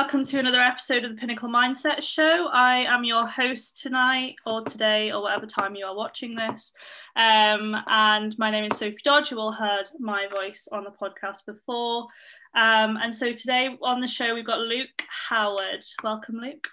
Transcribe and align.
welcome 0.00 0.24
to 0.24 0.38
another 0.38 0.62
episode 0.62 1.04
of 1.04 1.10
the 1.10 1.16
Pinnacle 1.18 1.50
Mindset 1.50 2.02
Show. 2.02 2.48
I 2.50 2.86
am 2.88 3.04
your 3.04 3.26
host 3.26 3.82
tonight, 3.82 4.36
or 4.46 4.64
today, 4.64 5.12
or 5.12 5.20
whatever 5.20 5.44
time 5.44 5.74
you 5.74 5.84
are 5.84 5.94
watching 5.94 6.34
this. 6.34 6.72
Um, 7.16 7.76
and 7.86 8.36
my 8.38 8.50
name 8.50 8.64
is 8.64 8.78
Sophie 8.78 8.96
Dodge. 9.04 9.30
You 9.30 9.38
all 9.38 9.52
heard 9.52 9.90
my 9.98 10.26
voice 10.26 10.68
on 10.72 10.84
the 10.84 10.90
podcast 10.90 11.44
before. 11.44 12.06
Um, 12.54 12.96
and 12.96 13.14
so 13.14 13.34
today 13.34 13.76
on 13.82 14.00
the 14.00 14.06
show, 14.06 14.34
we've 14.34 14.46
got 14.46 14.60
Luke 14.60 15.04
Howard. 15.28 15.84
Welcome, 16.02 16.40
Luke. 16.40 16.68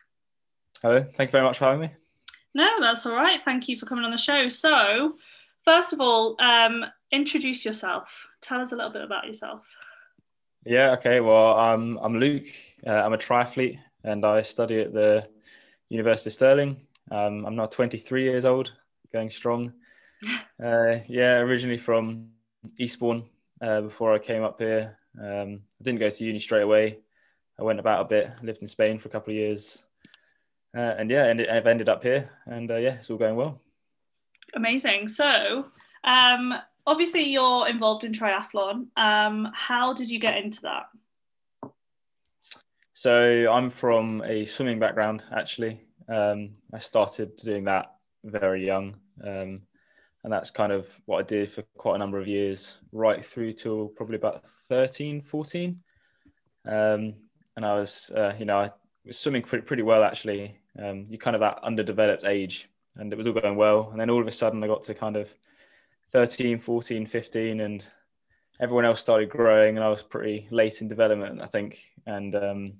Hello. 0.81 1.05
Thank 1.17 1.27
you 1.27 1.33
very 1.33 1.43
much 1.43 1.57
for 1.57 1.65
having 1.65 1.81
me. 1.81 1.91
No, 2.53 2.79
that's 2.79 3.05
all 3.05 3.13
right. 3.13 3.41
Thank 3.43 3.67
you 3.67 3.77
for 3.77 3.87
coming 3.87 4.05
on 4.05 4.11
the 4.11 4.17
show. 4.17 4.47
So, 4.47 5.15
first 5.65 5.91
of 5.91 5.99
all, 5.99 6.37
um, 6.39 6.85
introduce 7.11 7.65
yourself. 7.65 8.09
Tell 8.39 8.61
us 8.61 8.71
a 8.71 8.77
little 8.77 8.93
bit 8.93 9.03
about 9.03 9.27
yourself. 9.27 9.65
Yeah, 10.65 10.91
okay. 10.93 11.19
Well, 11.19 11.55
I'm, 11.55 11.97
I'm 11.97 12.19
Luke. 12.19 12.45
Uh, 12.85 12.91
I'm 12.91 13.13
a 13.13 13.17
triathlete 13.17 13.79
and 14.03 14.25
I 14.25 14.41
study 14.41 14.81
at 14.81 14.93
the 14.93 15.27
University 15.89 16.29
of 16.29 16.33
Stirling. 16.33 16.81
Um, 17.11 17.45
I'm 17.45 17.55
now 17.55 17.67
23 17.67 18.23
years 18.23 18.45
old, 18.45 18.73
going 19.11 19.29
strong. 19.29 19.73
Uh, 20.59 20.97
yeah, 21.07 21.35
originally 21.35 21.77
from 21.77 22.29
Eastbourne 22.79 23.23
uh, 23.61 23.81
before 23.81 24.15
I 24.15 24.17
came 24.17 24.43
up 24.43 24.59
here. 24.59 24.97
Um, 25.15 25.61
I 25.79 25.83
didn't 25.83 25.99
go 25.99 26.09
to 26.09 26.25
uni 26.25 26.39
straight 26.39 26.63
away. 26.63 26.97
I 27.59 27.63
went 27.63 27.79
about 27.79 28.01
a 28.01 28.09
bit, 28.09 28.31
lived 28.41 28.63
in 28.63 28.67
Spain 28.67 28.97
for 28.97 29.07
a 29.07 29.11
couple 29.11 29.31
of 29.31 29.37
years. 29.37 29.83
Uh, 30.75 30.95
and 30.97 31.11
yeah, 31.11 31.25
and 31.25 31.41
I've 31.41 31.67
ended 31.67 31.89
up 31.89 32.01
here 32.01 32.31
and 32.47 32.71
uh, 32.71 32.77
yeah, 32.77 32.93
it's 32.93 33.11
all 33.11 33.17
going 33.17 33.35
well. 33.35 33.61
Amazing. 34.55 35.09
So, 35.09 35.67
um, 36.03 36.55
obviously 36.87 37.23
you're 37.23 37.67
involved 37.67 38.05
in 38.05 38.13
triathlon. 38.13 38.87
Um, 38.95 39.51
how 39.53 39.93
did 39.93 40.09
you 40.09 40.19
get 40.19 40.37
into 40.37 40.61
that? 40.61 40.85
So 42.93 43.51
I'm 43.51 43.69
from 43.69 44.23
a 44.25 44.45
swimming 44.45 44.79
background, 44.79 45.23
actually. 45.31 45.81
Um, 46.09 46.53
I 46.73 46.79
started 46.79 47.35
doing 47.35 47.65
that 47.65 47.93
very 48.23 48.65
young. 48.65 48.95
Um, 49.23 49.61
and 50.23 50.33
that's 50.33 50.49
kind 50.49 50.71
of 50.71 50.89
what 51.05 51.19
I 51.19 51.23
did 51.23 51.49
for 51.49 51.63
quite 51.77 51.95
a 51.95 51.99
number 51.99 52.19
of 52.19 52.27
years, 52.27 52.79
right 52.91 53.23
through 53.23 53.53
till 53.53 53.89
probably 53.89 54.15
about 54.15 54.47
13, 54.67 55.21
14. 55.21 55.79
Um, 56.65 57.13
and 57.55 57.65
I 57.65 57.75
was, 57.75 58.11
uh, 58.15 58.33
you 58.39 58.45
know, 58.45 58.59
I 58.59 58.71
was 59.05 59.19
swimming 59.19 59.43
pretty, 59.43 59.65
pretty 59.65 59.83
well, 59.83 60.03
actually. 60.03 60.57
Um, 60.81 61.05
you 61.09 61.17
kind 61.17 61.35
of 61.35 61.41
that 61.41 61.59
underdeveloped 61.63 62.25
age, 62.25 62.69
and 62.95 63.11
it 63.11 63.15
was 63.15 63.27
all 63.27 63.33
going 63.33 63.55
well. 63.55 63.89
And 63.91 63.99
then 63.99 64.09
all 64.09 64.21
of 64.21 64.27
a 64.27 64.31
sudden, 64.31 64.63
I 64.63 64.67
got 64.67 64.83
to 64.83 64.93
kind 64.93 65.15
of 65.15 65.33
13, 66.11 66.59
14, 66.59 67.05
15, 67.05 67.59
and 67.59 67.85
everyone 68.59 68.85
else 68.85 68.99
started 68.99 69.29
growing, 69.29 69.75
and 69.75 69.83
I 69.83 69.89
was 69.89 70.03
pretty 70.03 70.47
late 70.51 70.81
in 70.81 70.87
development, 70.87 71.41
I 71.41 71.47
think, 71.47 71.79
and 72.05 72.35
um, 72.35 72.73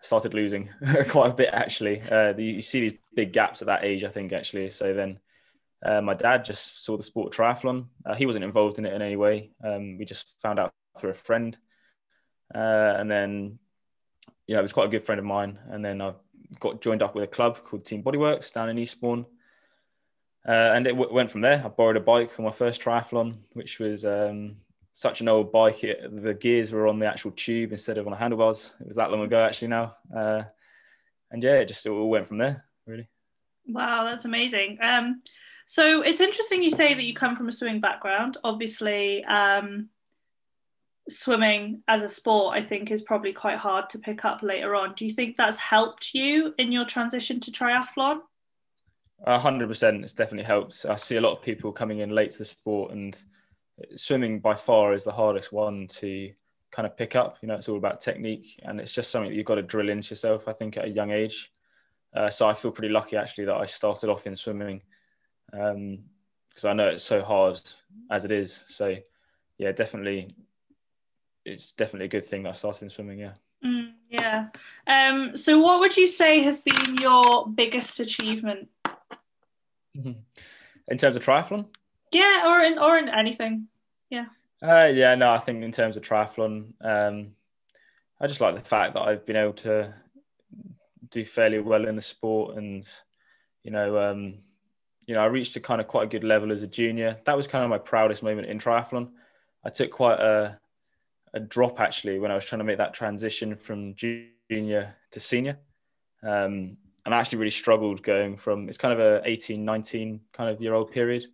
started 0.00 0.34
losing 0.34 0.68
quite 1.08 1.30
a 1.30 1.34
bit 1.34 1.50
actually. 1.52 2.00
Uh, 2.00 2.34
you 2.36 2.62
see 2.62 2.80
these 2.80 2.98
big 3.14 3.32
gaps 3.32 3.62
at 3.62 3.66
that 3.66 3.84
age, 3.84 4.04
I 4.04 4.08
think, 4.08 4.32
actually. 4.32 4.70
So 4.70 4.94
then 4.94 5.18
uh, 5.84 6.00
my 6.00 6.14
dad 6.14 6.44
just 6.44 6.84
saw 6.84 6.96
the 6.96 7.02
sport 7.02 7.32
triathlon. 7.32 7.86
Uh, 8.04 8.14
he 8.14 8.26
wasn't 8.26 8.44
involved 8.44 8.78
in 8.78 8.86
it 8.86 8.94
in 8.94 9.02
any 9.02 9.16
way. 9.16 9.50
Um, 9.64 9.98
we 9.98 10.04
just 10.04 10.32
found 10.40 10.58
out 10.58 10.72
through 10.98 11.10
a 11.10 11.14
friend, 11.14 11.56
uh, 12.54 12.94
and 12.98 13.10
then 13.10 13.58
yeah, 14.46 14.58
it 14.58 14.62
was 14.62 14.72
quite 14.72 14.86
a 14.86 14.90
good 14.90 15.04
friend 15.04 15.18
of 15.18 15.24
mine. 15.24 15.58
And 15.70 15.84
then 15.84 16.00
I 16.00 16.14
got 16.58 16.80
joined 16.80 17.02
up 17.02 17.14
with 17.14 17.24
a 17.24 17.28
club 17.28 17.58
called 17.62 17.84
Team 17.84 18.02
Bodyworks 18.02 18.52
down 18.52 18.68
in 18.68 18.78
Eastbourne. 18.78 19.24
Uh, 20.46 20.72
and 20.74 20.86
it 20.86 20.92
w- 20.92 21.12
went 21.12 21.30
from 21.30 21.42
there. 21.42 21.62
I 21.64 21.68
borrowed 21.68 21.96
a 21.96 22.00
bike 22.00 22.30
for 22.30 22.42
my 22.42 22.50
first 22.50 22.80
triathlon, 22.80 23.36
which 23.52 23.78
was 23.78 24.04
um, 24.04 24.56
such 24.94 25.20
an 25.20 25.28
old 25.28 25.52
bike. 25.52 25.84
It, 25.84 26.22
the 26.22 26.34
gears 26.34 26.72
were 26.72 26.88
on 26.88 26.98
the 26.98 27.06
actual 27.06 27.32
tube 27.32 27.72
instead 27.72 27.98
of 27.98 28.06
on 28.06 28.12
the 28.12 28.18
handlebars. 28.18 28.72
It 28.80 28.86
was 28.86 28.96
that 28.96 29.10
long 29.10 29.22
ago, 29.22 29.44
actually. 29.44 29.68
Now, 29.68 29.96
uh, 30.14 30.42
and 31.30 31.42
yeah, 31.42 31.56
it 31.56 31.68
just 31.68 31.84
it 31.84 31.90
all 31.90 32.08
went 32.08 32.26
from 32.26 32.38
there, 32.38 32.64
really. 32.86 33.08
Wow, 33.68 34.04
that's 34.04 34.24
amazing. 34.24 34.78
Um, 34.80 35.22
so 35.66 36.02
it's 36.02 36.20
interesting 36.20 36.62
you 36.62 36.70
say 36.70 36.94
that 36.94 37.04
you 37.04 37.14
come 37.14 37.36
from 37.36 37.48
a 37.48 37.52
swimming 37.52 37.80
background. 37.80 38.38
Obviously, 38.42 39.24
um, 39.24 39.88
swimming 41.08 41.82
as 41.86 42.02
a 42.02 42.08
sport, 42.08 42.56
I 42.56 42.62
think, 42.62 42.90
is 42.90 43.02
probably 43.02 43.32
quite 43.32 43.58
hard 43.58 43.90
to 43.90 43.98
pick 43.98 44.24
up 44.24 44.42
later 44.42 44.74
on. 44.74 44.94
Do 44.94 45.06
you 45.06 45.12
think 45.12 45.36
that's 45.36 45.58
helped 45.58 46.14
you 46.14 46.54
in 46.58 46.72
your 46.72 46.84
transition 46.84 47.40
to 47.40 47.50
triathlon? 47.50 48.20
Hundred 49.26 49.68
percent. 49.68 50.04
It's 50.04 50.12
definitely 50.12 50.44
helped. 50.44 50.86
I 50.88 50.96
see 50.96 51.16
a 51.16 51.20
lot 51.20 51.36
of 51.36 51.42
people 51.42 51.72
coming 51.72 51.98
in 52.00 52.10
late 52.10 52.30
to 52.32 52.38
the 52.38 52.44
sport, 52.44 52.92
and 52.92 53.18
swimming 53.96 54.40
by 54.40 54.54
far 54.54 54.94
is 54.94 55.04
the 55.04 55.12
hardest 55.12 55.52
one 55.52 55.86
to 55.88 56.32
kind 56.70 56.86
of 56.86 56.96
pick 56.96 57.16
up. 57.16 57.38
You 57.42 57.48
know, 57.48 57.54
it's 57.54 57.68
all 57.68 57.76
about 57.76 58.00
technique, 58.00 58.60
and 58.62 58.80
it's 58.80 58.92
just 58.92 59.10
something 59.10 59.30
that 59.30 59.36
you've 59.36 59.46
got 59.46 59.56
to 59.56 59.62
drill 59.62 59.88
into 59.88 60.10
yourself. 60.10 60.48
I 60.48 60.52
think 60.52 60.76
at 60.76 60.86
a 60.86 60.90
young 60.90 61.10
age. 61.10 61.52
Uh, 62.14 62.28
so 62.28 62.48
I 62.48 62.54
feel 62.54 62.72
pretty 62.72 62.92
lucky 62.92 63.16
actually 63.16 63.44
that 63.44 63.54
I 63.54 63.66
started 63.66 64.10
off 64.10 64.26
in 64.26 64.34
swimming, 64.34 64.82
because 65.50 65.74
um, 65.74 66.70
I 66.70 66.72
know 66.72 66.88
it's 66.88 67.04
so 67.04 67.22
hard 67.22 67.60
as 68.10 68.24
it 68.24 68.32
is. 68.32 68.64
So 68.66 68.96
yeah, 69.58 69.72
definitely, 69.72 70.34
it's 71.44 71.72
definitely 71.72 72.06
a 72.06 72.08
good 72.08 72.26
thing 72.26 72.42
that 72.44 72.50
I 72.50 72.54
started 72.54 72.84
in 72.84 72.90
swimming. 72.90 73.18
Yeah. 73.18 73.32
Mm, 73.64 73.92
yeah. 74.08 74.48
Um, 74.86 75.36
so, 75.36 75.58
what 75.58 75.80
would 75.80 75.96
you 75.96 76.06
say 76.06 76.40
has 76.42 76.60
been 76.60 76.96
your 76.96 77.46
biggest 77.46 78.00
achievement 78.00 78.68
in 79.94 80.98
terms 80.98 81.16
of 81.16 81.24
triathlon? 81.24 81.66
Yeah, 82.12 82.44
or 82.46 82.60
in 82.62 82.78
or 82.78 82.98
in 82.98 83.08
anything. 83.08 83.68
Yeah. 84.10 84.26
Uh, 84.62 84.86
yeah, 84.86 85.14
no, 85.14 85.30
I 85.30 85.38
think 85.38 85.62
in 85.62 85.72
terms 85.72 85.96
of 85.96 86.02
triathlon, 86.02 86.72
um, 86.80 87.32
I 88.20 88.26
just 88.26 88.40
like 88.40 88.54
the 88.54 88.60
fact 88.60 88.94
that 88.94 89.00
I've 89.00 89.24
been 89.24 89.36
able 89.36 89.54
to 89.54 89.94
do 91.10 91.24
fairly 91.24 91.58
well 91.58 91.86
in 91.86 91.96
the 91.96 92.02
sport, 92.02 92.56
and 92.56 92.86
you 93.62 93.70
know, 93.70 93.98
um, 93.98 94.38
you 95.06 95.14
know, 95.14 95.20
I 95.20 95.26
reached 95.26 95.56
a 95.56 95.60
kind 95.60 95.80
of 95.80 95.86
quite 95.86 96.04
a 96.04 96.10
good 96.10 96.24
level 96.24 96.52
as 96.52 96.62
a 96.62 96.66
junior. 96.66 97.18
That 97.24 97.36
was 97.36 97.48
kind 97.48 97.64
of 97.64 97.70
my 97.70 97.78
proudest 97.78 98.22
moment 98.22 98.48
in 98.48 98.58
triathlon. 98.58 99.10
I 99.64 99.70
took 99.70 99.90
quite 99.90 100.20
a 100.20 100.58
a 101.32 101.40
drop 101.40 101.80
actually 101.80 102.18
when 102.18 102.30
I 102.30 102.34
was 102.34 102.44
trying 102.44 102.58
to 102.58 102.64
make 102.64 102.78
that 102.78 102.94
transition 102.94 103.56
from 103.56 103.94
junior 103.94 104.96
to 105.12 105.20
senior. 105.20 105.58
Um, 106.22 106.76
and 107.04 107.14
I 107.14 107.18
actually 107.18 107.38
really 107.38 107.50
struggled 107.50 108.02
going 108.02 108.36
from 108.36 108.68
it's 108.68 108.78
kind 108.78 108.92
of 108.92 109.00
a 109.00 109.22
18 109.24 109.64
19 109.64 110.20
kind 110.32 110.50
of 110.50 110.60
year 110.60 110.74
old 110.74 110.90
period 110.90 111.26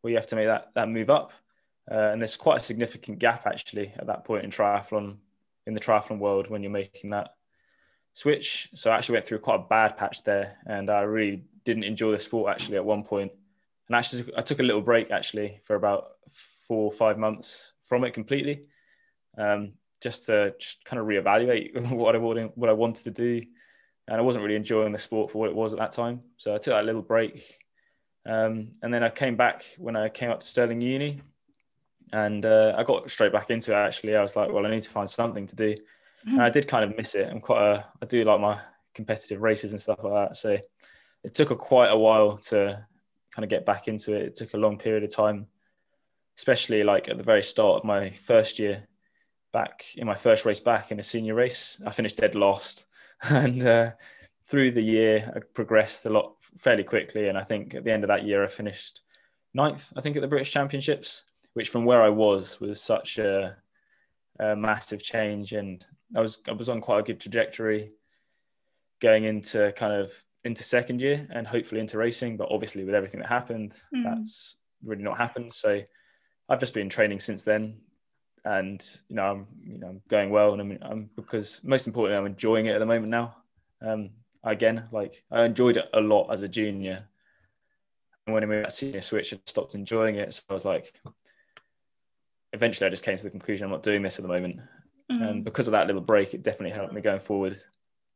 where 0.00 0.10
you 0.10 0.16
have 0.16 0.26
to 0.28 0.36
make 0.36 0.46
that 0.46 0.70
that 0.74 0.88
move 0.88 1.10
up. 1.10 1.32
Uh, 1.90 2.10
and 2.12 2.20
there's 2.20 2.36
quite 2.36 2.60
a 2.60 2.64
significant 2.64 3.18
gap 3.18 3.46
actually 3.46 3.92
at 3.98 4.06
that 4.06 4.24
point 4.24 4.44
in 4.44 4.50
triathlon 4.50 5.16
in 5.66 5.74
the 5.74 5.80
triathlon 5.80 6.18
world 6.18 6.48
when 6.48 6.62
you're 6.62 6.70
making 6.70 7.10
that 7.10 7.34
switch. 8.12 8.68
So 8.74 8.90
I 8.90 8.96
actually 8.96 9.14
went 9.14 9.26
through 9.26 9.40
quite 9.40 9.56
a 9.56 9.66
bad 9.68 9.96
patch 9.96 10.22
there 10.24 10.56
and 10.66 10.88
I 10.88 11.00
really 11.00 11.42
didn't 11.64 11.84
enjoy 11.84 12.12
the 12.12 12.18
sport 12.18 12.50
actually 12.50 12.76
at 12.76 12.84
one 12.84 13.02
point. 13.02 13.32
and 13.88 13.96
actually 13.96 14.32
I 14.36 14.42
took 14.42 14.60
a 14.60 14.64
little 14.64 14.82
break 14.82 15.10
actually 15.10 15.60
for 15.64 15.74
about 15.74 16.12
four 16.30 16.84
or 16.84 16.92
five 16.92 17.18
months 17.18 17.72
from 17.82 18.04
it 18.04 18.14
completely 18.14 18.66
um, 19.36 19.72
just 20.00 20.26
to 20.26 20.54
just 20.58 20.84
kind 20.84 21.00
of 21.00 21.06
reevaluate 21.06 21.90
what 21.90 22.14
I 22.14 22.18
what 22.18 22.68
I 22.68 22.72
wanted 22.72 23.04
to 23.04 23.10
do 23.10 23.42
and 24.10 24.18
I 24.18 24.22
wasn't 24.22 24.42
really 24.42 24.56
enjoying 24.56 24.90
the 24.90 24.98
sport 24.98 25.30
for 25.30 25.38
what 25.38 25.50
it 25.50 25.54
was 25.54 25.72
at 25.72 25.78
that 25.78 25.92
time. 25.92 26.22
So 26.36 26.52
I 26.52 26.58
took 26.58 26.74
that 26.74 26.84
little 26.84 27.00
break, 27.00 27.58
um, 28.26 28.72
and 28.82 28.92
then 28.92 29.04
I 29.04 29.08
came 29.08 29.36
back 29.36 29.64
when 29.78 29.94
I 29.94 30.08
came 30.08 30.30
up 30.30 30.40
to 30.40 30.46
Stirling 30.46 30.80
Uni, 30.80 31.22
and 32.12 32.44
uh, 32.44 32.74
I 32.76 32.82
got 32.82 33.08
straight 33.08 33.32
back 33.32 33.50
into 33.50 33.70
it. 33.70 33.76
Actually, 33.76 34.16
I 34.16 34.22
was 34.22 34.34
like, 34.34 34.52
well, 34.52 34.66
I 34.66 34.70
need 34.70 34.82
to 34.82 34.90
find 34.90 35.08
something 35.08 35.46
to 35.46 35.56
do, 35.56 35.76
and 36.26 36.42
I 36.42 36.50
did 36.50 36.66
kind 36.66 36.84
of 36.84 36.96
miss 36.96 37.14
it. 37.14 37.28
I'm 37.30 37.40
quite 37.40 37.62
a, 37.62 37.86
I 38.02 38.06
do 38.06 38.18
like 38.18 38.40
my 38.40 38.60
competitive 38.94 39.40
races 39.40 39.70
and 39.70 39.80
stuff 39.80 40.00
like 40.02 40.28
that. 40.28 40.36
So 40.36 40.58
it 41.22 41.34
took 41.34 41.52
a 41.52 41.56
quite 41.56 41.90
a 41.90 41.96
while 41.96 42.36
to 42.36 42.84
kind 43.32 43.44
of 43.44 43.48
get 43.48 43.64
back 43.64 43.86
into 43.86 44.14
it. 44.14 44.22
It 44.22 44.34
took 44.34 44.54
a 44.54 44.58
long 44.58 44.76
period 44.76 45.04
of 45.04 45.14
time, 45.14 45.46
especially 46.36 46.82
like 46.82 47.08
at 47.08 47.16
the 47.16 47.22
very 47.22 47.44
start 47.44 47.78
of 47.78 47.84
my 47.84 48.10
first 48.10 48.58
year 48.58 48.88
back 49.52 49.84
in 49.96 50.06
my 50.06 50.14
first 50.14 50.44
race 50.44 50.60
back 50.60 50.90
in 50.90 50.98
a 50.98 51.04
senior 51.04 51.34
race. 51.34 51.80
I 51.86 51.90
finished 51.90 52.16
dead 52.16 52.34
last 52.34 52.86
and 53.28 53.66
uh, 53.66 53.90
through 54.44 54.72
the 54.72 54.82
year, 54.82 55.32
I 55.34 55.40
progressed 55.54 56.06
a 56.06 56.10
lot 56.10 56.34
fairly 56.58 56.84
quickly. 56.84 57.28
And 57.28 57.38
I 57.38 57.44
think 57.44 57.74
at 57.74 57.84
the 57.84 57.92
end 57.92 58.04
of 58.04 58.08
that 58.08 58.24
year, 58.24 58.42
I 58.42 58.48
finished 58.48 59.02
ninth, 59.54 59.92
I 59.96 60.00
think, 60.00 60.16
at 60.16 60.22
the 60.22 60.28
British 60.28 60.50
Championships, 60.50 61.24
which 61.54 61.68
from 61.68 61.84
where 61.84 62.02
I 62.02 62.08
was 62.08 62.60
was 62.60 62.80
such 62.80 63.18
a, 63.18 63.56
a 64.38 64.56
massive 64.56 65.02
change. 65.02 65.52
And 65.52 65.84
I 66.16 66.20
was 66.20 66.40
I 66.48 66.52
was 66.52 66.68
on 66.68 66.80
quite 66.80 67.00
a 67.00 67.04
good 67.04 67.20
trajectory 67.20 67.90
going 69.00 69.24
into 69.24 69.72
kind 69.72 69.92
of 69.92 70.12
into 70.44 70.62
second 70.62 71.00
year 71.00 71.26
and 71.30 71.46
hopefully 71.46 71.80
into 71.80 71.98
racing. 71.98 72.36
But 72.36 72.48
obviously, 72.50 72.84
with 72.84 72.94
everything 72.94 73.20
that 73.20 73.28
happened, 73.28 73.74
mm. 73.94 74.04
that's 74.04 74.56
really 74.82 75.02
not 75.02 75.18
happened. 75.18 75.52
So 75.54 75.80
I've 76.48 76.60
just 76.60 76.74
been 76.74 76.88
training 76.88 77.20
since 77.20 77.44
then, 77.44 77.78
and 78.44 78.82
you 79.08 79.16
know 79.16 79.24
I'm 79.24 79.46
you 79.64 79.78
know 79.78 79.88
I'm 79.88 80.02
going 80.08 80.30
well, 80.30 80.52
and 80.52 80.60
I'm, 80.60 80.78
I'm 80.82 81.10
because 81.16 81.60
most 81.64 81.86
importantly 81.86 82.18
I'm 82.18 82.26
enjoying 82.26 82.66
it 82.66 82.74
at 82.74 82.78
the 82.78 82.86
moment 82.86 83.08
now. 83.08 83.36
Um, 83.82 84.10
again, 84.44 84.84
like 84.92 85.22
I 85.30 85.44
enjoyed 85.44 85.76
it 85.76 85.88
a 85.92 86.00
lot 86.00 86.30
as 86.30 86.42
a 86.42 86.48
junior, 86.48 87.04
and 88.26 88.34
when 88.34 88.42
I 88.42 88.46
moved 88.46 88.64
that 88.64 88.72
senior 88.72 89.00
switch, 89.00 89.32
I 89.32 89.38
stopped 89.46 89.74
enjoying 89.74 90.16
it. 90.16 90.34
So 90.34 90.42
I 90.50 90.54
was 90.54 90.64
like, 90.64 90.94
eventually 92.52 92.86
I 92.86 92.90
just 92.90 93.04
came 93.04 93.16
to 93.16 93.22
the 93.22 93.30
conclusion 93.30 93.64
I'm 93.64 93.70
not 93.70 93.82
doing 93.82 94.02
this 94.02 94.18
at 94.18 94.22
the 94.22 94.28
moment. 94.28 94.60
mm-hmm. 95.10 95.22
and 95.22 95.44
because 95.44 95.68
of 95.68 95.72
that 95.72 95.86
little 95.86 96.02
break, 96.02 96.34
it 96.34 96.42
definitely 96.42 96.76
helped 96.76 96.92
me 96.92 97.00
going 97.00 97.20
forward 97.20 97.58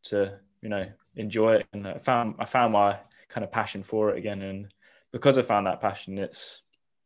to 0.04 0.38
you 0.62 0.68
know 0.68 0.86
enjoy 1.16 1.56
it. 1.56 1.66
And 1.72 1.86
I 1.86 1.98
found 1.98 2.36
I 2.38 2.44
found 2.44 2.72
my 2.72 2.98
kind 3.28 3.44
of 3.44 3.52
passion 3.52 3.82
for 3.82 4.10
it 4.10 4.18
again, 4.18 4.42
and 4.42 4.72
because 5.12 5.38
I 5.38 5.42
found 5.42 5.66
that 5.66 5.80
passion, 5.80 6.18
it's 6.18 6.62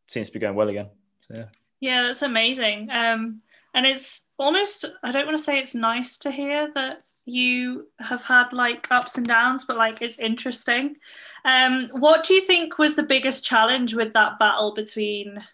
seems 0.09 0.29
to 0.29 0.32
be 0.32 0.38
going 0.38 0.55
well 0.55 0.69
again. 0.69 0.88
So 1.21 1.35
yeah. 1.35 1.44
Yeah, 1.81 2.03
that's 2.03 2.23
amazing. 2.23 2.91
Um, 2.91 3.43
and 3.75 3.87
it's 3.87 4.25
almost 4.39 4.85
I 5.03 5.13
don't 5.13 5.27
want 5.27 5.39
to 5.39 5.45
say 5.45 5.59
it's 5.59 5.75
nice 5.75 6.19
to 6.19 6.31
hear 6.31 6.71
that 6.75 7.05
you 7.25 7.89
have 7.99 8.25
had 8.25 8.53
like 8.53 8.89
ups 8.91 9.19
and 9.19 9.27
downs, 9.27 9.65
but 9.65 9.77
like 9.77 10.01
it's 10.01 10.19
interesting. 10.19 10.97
Um, 11.45 11.89
what 11.93 12.25
do 12.25 12.35
you 12.35 12.41
think 12.41 12.79
was 12.79 12.97
the 12.97 13.03
biggest 13.03 13.45
challenge 13.45 13.95
with 13.95 14.15
that 14.15 14.39
battle 14.39 14.75
between 14.75 15.45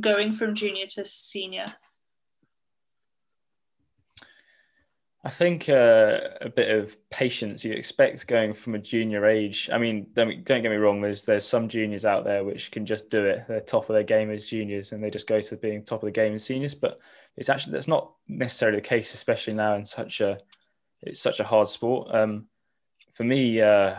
going 0.00 0.32
from 0.32 0.54
junior 0.54 0.86
to 0.86 1.04
senior? 1.04 1.74
I 5.22 5.28
think 5.28 5.68
uh, 5.68 6.18
a 6.40 6.48
bit 6.48 6.74
of 6.74 6.96
patience 7.10 7.62
you 7.62 7.72
expect 7.72 8.26
going 8.26 8.54
from 8.54 8.74
a 8.74 8.78
junior 8.78 9.26
age. 9.26 9.68
I 9.70 9.76
mean, 9.76 10.06
don't, 10.14 10.44
don't 10.44 10.62
get 10.62 10.70
me 10.70 10.78
wrong. 10.78 11.02
There's 11.02 11.24
there's 11.24 11.44
some 11.44 11.68
juniors 11.68 12.06
out 12.06 12.24
there 12.24 12.42
which 12.42 12.70
can 12.70 12.86
just 12.86 13.10
do 13.10 13.26
it. 13.26 13.44
They're 13.46 13.60
top 13.60 13.90
of 13.90 13.94
their 13.94 14.02
game 14.02 14.30
as 14.30 14.48
juniors, 14.48 14.92
and 14.92 15.02
they 15.02 15.10
just 15.10 15.26
go 15.26 15.38
to 15.38 15.56
being 15.56 15.84
top 15.84 16.02
of 16.02 16.06
the 16.06 16.10
game 16.12 16.34
as 16.34 16.44
seniors. 16.44 16.74
But 16.74 17.00
it's 17.36 17.50
actually 17.50 17.74
that's 17.74 17.88
not 17.88 18.12
necessarily 18.28 18.78
the 18.78 18.88
case, 18.88 19.12
especially 19.12 19.52
now 19.52 19.74
in 19.74 19.84
such 19.84 20.22
a 20.22 20.38
it's 21.02 21.20
such 21.20 21.38
a 21.38 21.44
hard 21.44 21.68
sport. 21.68 22.14
Um, 22.14 22.46
for 23.12 23.24
me, 23.24 23.60
uh, 23.60 23.96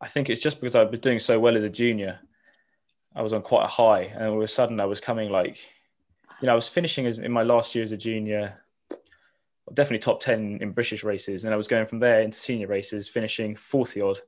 I 0.00 0.08
think 0.08 0.30
it's 0.30 0.40
just 0.40 0.60
because 0.60 0.74
I 0.74 0.82
was 0.82 0.98
doing 0.98 1.20
so 1.20 1.38
well 1.38 1.56
as 1.56 1.62
a 1.62 1.70
junior. 1.70 2.18
I 3.14 3.22
was 3.22 3.32
on 3.32 3.42
quite 3.42 3.64
a 3.64 3.68
high, 3.68 4.02
and 4.02 4.26
all 4.26 4.38
of 4.38 4.42
a 4.42 4.48
sudden 4.48 4.80
I 4.80 4.86
was 4.86 5.00
coming 5.00 5.30
like, 5.30 5.58
you 6.40 6.46
know, 6.46 6.52
I 6.52 6.56
was 6.56 6.68
finishing 6.68 7.06
as 7.06 7.18
in 7.18 7.30
my 7.30 7.44
last 7.44 7.76
year 7.76 7.84
as 7.84 7.92
a 7.92 7.96
junior 7.96 8.60
definitely 9.74 9.98
top 9.98 10.20
10 10.20 10.58
in 10.60 10.72
British 10.72 11.04
races. 11.04 11.44
And 11.44 11.54
I 11.54 11.56
was 11.56 11.68
going 11.68 11.86
from 11.86 11.98
there 12.00 12.20
into 12.20 12.38
senior 12.38 12.66
races, 12.66 13.08
finishing 13.08 13.56
40 13.56 14.00
odd. 14.00 14.20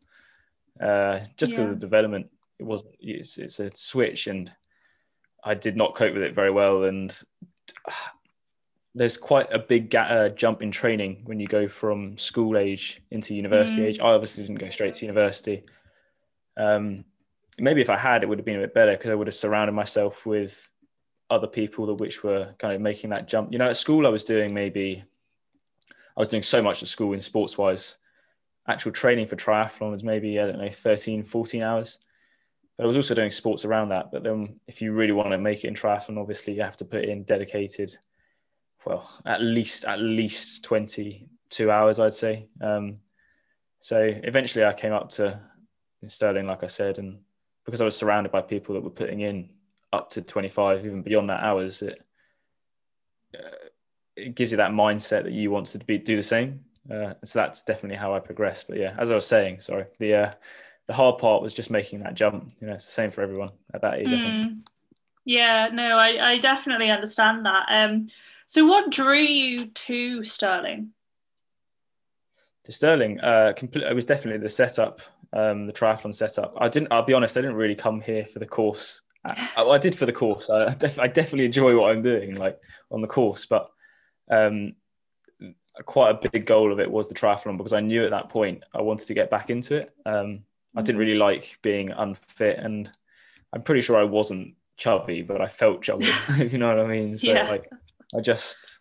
Uh, 0.81 1.20
just 1.37 1.52
because 1.52 1.64
yeah. 1.64 1.64
of 1.64 1.81
the 1.81 1.87
development, 1.87 2.31
it 2.58 2.64
was 2.64 2.87
it's, 3.00 3.38
it's, 3.38 3.60
a 3.60 3.70
switch, 3.75 4.26
and 4.26 4.52
I 5.44 5.54
did 5.54 5.76
not 5.76 5.94
cope 5.94 6.14
with 6.14 6.22
it 6.22 6.34
very 6.34 6.50
well. 6.50 6.84
And 6.84 7.16
uh, 7.87 7.92
there's 8.94 9.16
quite 9.16 9.52
a 9.52 9.58
big 9.58 9.90
ga- 9.90 10.08
uh, 10.08 10.28
jump 10.31 10.62
in 10.62 10.70
training 10.70 11.22
when 11.25 11.38
you 11.38 11.46
go 11.46 11.69
from 11.69 12.16
school 12.19 12.56
age 12.56 13.02
into 13.10 13.34
university 13.34 13.82
mm. 13.82 13.87
age. 13.87 14.00
I 14.00 14.08
obviously 14.08 14.42
didn't 14.42 14.58
go 14.58 14.70
straight 14.70 14.94
to 14.94 15.06
university. 15.06 15.64
Um, 16.56 17.04
maybe 17.58 17.81
if 17.81 17.90
I 17.90 17.96
had, 17.96 18.22
it 18.22 18.28
would 18.28 18.38
have 18.38 18.44
been 18.44 18.56
a 18.56 18.62
bit 18.62 18.75
better 18.75 18.92
because 18.92 19.10
I 19.10 19.14
would 19.14 19.26
have 19.26 19.34
surrounded 19.34 19.72
myself 19.72 20.26
with 20.26 20.69
other 21.28 21.46
people 21.46 21.87
that 21.87 21.94
which 21.94 22.25
were 22.25 22.54
kind 22.58 22.75
of 22.75 22.81
making 22.81 23.10
that 23.10 23.28
jump. 23.28 23.52
You 23.52 23.58
know, 23.58 23.69
at 23.69 23.76
school 23.76 24.06
I 24.06 24.10
was 24.10 24.25
doing 24.25 24.52
maybe 24.52 25.04
I 26.17 26.21
was 26.21 26.29
doing 26.29 26.43
so 26.43 26.62
much 26.62 26.83
at 26.83 26.89
school 26.89 27.12
in 27.12 27.21
sports 27.21 27.57
wise. 27.57 27.97
Actual 28.69 28.93
training 28.93 29.27
for 29.27 29.37
triathlon 29.37 29.91
was 29.91 30.05
maybe, 30.05 30.39
I 30.39 30.47
don't 30.47 30.59
know, 30.59 30.71
13, 30.71 31.23
14 31.23 31.62
hours. 31.62 31.99
But 32.77 32.85
I 32.85 32.87
was 32.87 32.97
also 32.97 33.15
doing 33.15 33.31
sports 33.31 33.65
around 33.65 33.91
that. 33.91 34.11
But 34.11 34.23
then 34.23 34.61
if 34.67 34.83
you 34.83 34.93
really 34.93 35.12
want 35.12 35.31
to 35.31 35.39
make 35.39 35.65
it 35.65 35.69
in 35.69 35.75
triathlon, 35.75 36.19
obviously 36.19 36.55
you 36.55 36.62
have 36.62 36.77
to 36.79 36.85
put 36.85 37.05
in 37.05 37.25
dedicated, 37.25 37.97
well, 38.85 39.11
at 39.25 39.41
least, 39.41 39.85
at 39.85 40.01
least 40.01 40.65
22 40.65 41.71
hours, 41.71 42.01
I'd 42.01 42.15
say. 42.15 42.49
Um, 42.61 42.99
so 43.81 44.01
eventually 44.01 44.65
I 44.65 44.73
came 44.73 44.93
up 44.93 45.11
to 45.11 45.41
Stirling, 46.07 46.47
like 46.47 46.65
I 46.65 46.69
said, 46.69 46.99
and 46.99 47.19
because 47.65 47.81
I 47.81 47.85
was 47.85 47.97
surrounded 47.97 48.33
by 48.33 48.41
people 48.41 48.75
that 48.75 48.83
were 48.83 48.91
putting 48.91 49.21
in 49.21 49.51
up 49.93 50.11
to 50.11 50.23
25, 50.23 50.87
even 50.87 51.03
beyond 51.03 51.29
that 51.29 51.43
hours, 51.43 51.83
it, 51.83 52.01
uh, 53.35 53.60
it 54.26 54.34
gives 54.34 54.52
you 54.52 54.56
that 54.58 54.70
mindset 54.70 55.25
that 55.25 55.32
you 55.32 55.50
want 55.50 55.67
to 55.69 55.78
be 55.78 55.99
do 55.99 56.17
the 56.17 56.22
same. 56.22 56.64
Uh, 56.90 57.14
so 57.25 57.38
that's 57.38 57.62
definitely 57.62 57.96
how 57.96 58.14
I 58.14 58.20
progressed. 58.20 58.69
But 58.69 58.78
yeah, 58.78 58.94
as 58.99 59.11
I 59.11 59.14
was 59.14 59.26
saying, 59.26 59.61
sorry, 59.61 59.87
the 59.99 60.14
uh, 60.14 60.32
the 60.87 60.94
hard 60.94 61.19
part 61.19 61.43
was 61.43 61.55
just 61.55 61.70
making 61.70 62.00
that 62.00 62.14
jump. 62.14 62.52
You 62.61 62.67
know, 62.67 62.75
it's 62.75 62.87
the 62.87 62.93
same 62.93 63.11
for 63.11 63.22
everyone 63.22 63.50
at 63.72 63.82
that 63.82 63.94
age. 63.94 64.08
Mm. 64.08 64.17
I 64.17 64.43
think. 64.43 64.67
Yeah, 65.25 65.69
no, 65.72 65.99
I, 65.99 66.32
I 66.32 66.38
definitely 66.38 66.90
understand 66.90 67.46
that. 67.46 67.67
Um, 67.69 68.08
so 68.46 68.67
what 68.67 68.90
drew 68.90 69.19
you 69.19 69.67
to 69.67 70.25
Stirling? 70.25 70.90
To 72.64 72.73
Stirling, 72.73 73.20
uh, 73.20 73.52
complete, 73.56 73.84
it 73.84 73.94
was 73.94 74.05
definitely 74.05 74.40
the 74.40 74.49
setup, 74.49 75.00
um, 75.32 75.66
the 75.66 75.73
triathlon 75.73 76.14
setup. 76.14 76.55
I 76.58 76.69
didn't. 76.69 76.88
I'll 76.90 77.05
be 77.05 77.14
honest. 77.14 77.37
I 77.37 77.43
didn't 77.43 77.56
really 77.56 77.76
come 77.76 78.00
here 78.00 78.26
for 78.26 78.40
the 78.40 78.46
course. 78.46 79.02
I, 79.25 79.62
I 79.62 79.78
did 79.78 79.94
for 79.94 80.06
the 80.06 80.12
course. 80.12 80.50
I, 80.50 80.75
def- 80.75 80.99
I 80.99 81.06
definitely 81.06 81.44
enjoy 81.44 81.78
what 81.78 81.93
I'm 81.93 82.02
doing, 82.02 82.34
like 82.34 82.58
on 82.90 83.00
the 83.00 83.06
course. 83.06 83.46
But 83.46 83.70
um, 84.31 84.75
quite 85.85 86.11
a 86.11 86.29
big 86.29 86.47
goal 86.47 86.73
of 86.73 86.81
it 86.81 86.91
was 86.91 87.09
the 87.09 87.15
triathlon 87.15 87.56
because 87.56 87.73
I 87.73 87.81
knew 87.81 88.05
at 88.05 88.11
that 88.11 88.29
point 88.29 88.65
I 88.75 88.82
wanted 88.82 89.06
to 89.09 89.15
get 89.15 89.31
back 89.31 89.50
into 89.50 89.77
it. 89.77 89.94
Um, 90.06 90.41
I 90.77 90.82
didn't 90.82 91.00
really 91.00 91.17
like 91.17 91.59
being 91.62 91.91
unfit, 91.91 92.59
and 92.59 92.91
I'm 93.53 93.62
pretty 93.62 93.81
sure 93.81 93.97
I 93.97 94.05
wasn't 94.05 94.55
chubby, 94.77 95.23
but 95.23 95.41
I 95.41 95.49
felt 95.49 95.82
chubby. 95.82 96.06
if 96.29 96.53
you 96.53 96.59
know 96.59 96.69
what 96.69 96.85
I 96.85 96.88
mean. 96.88 97.17
So 97.19 97.32
yeah. 97.32 97.49
like, 97.49 97.69
I 98.17 98.21
just 98.21 98.79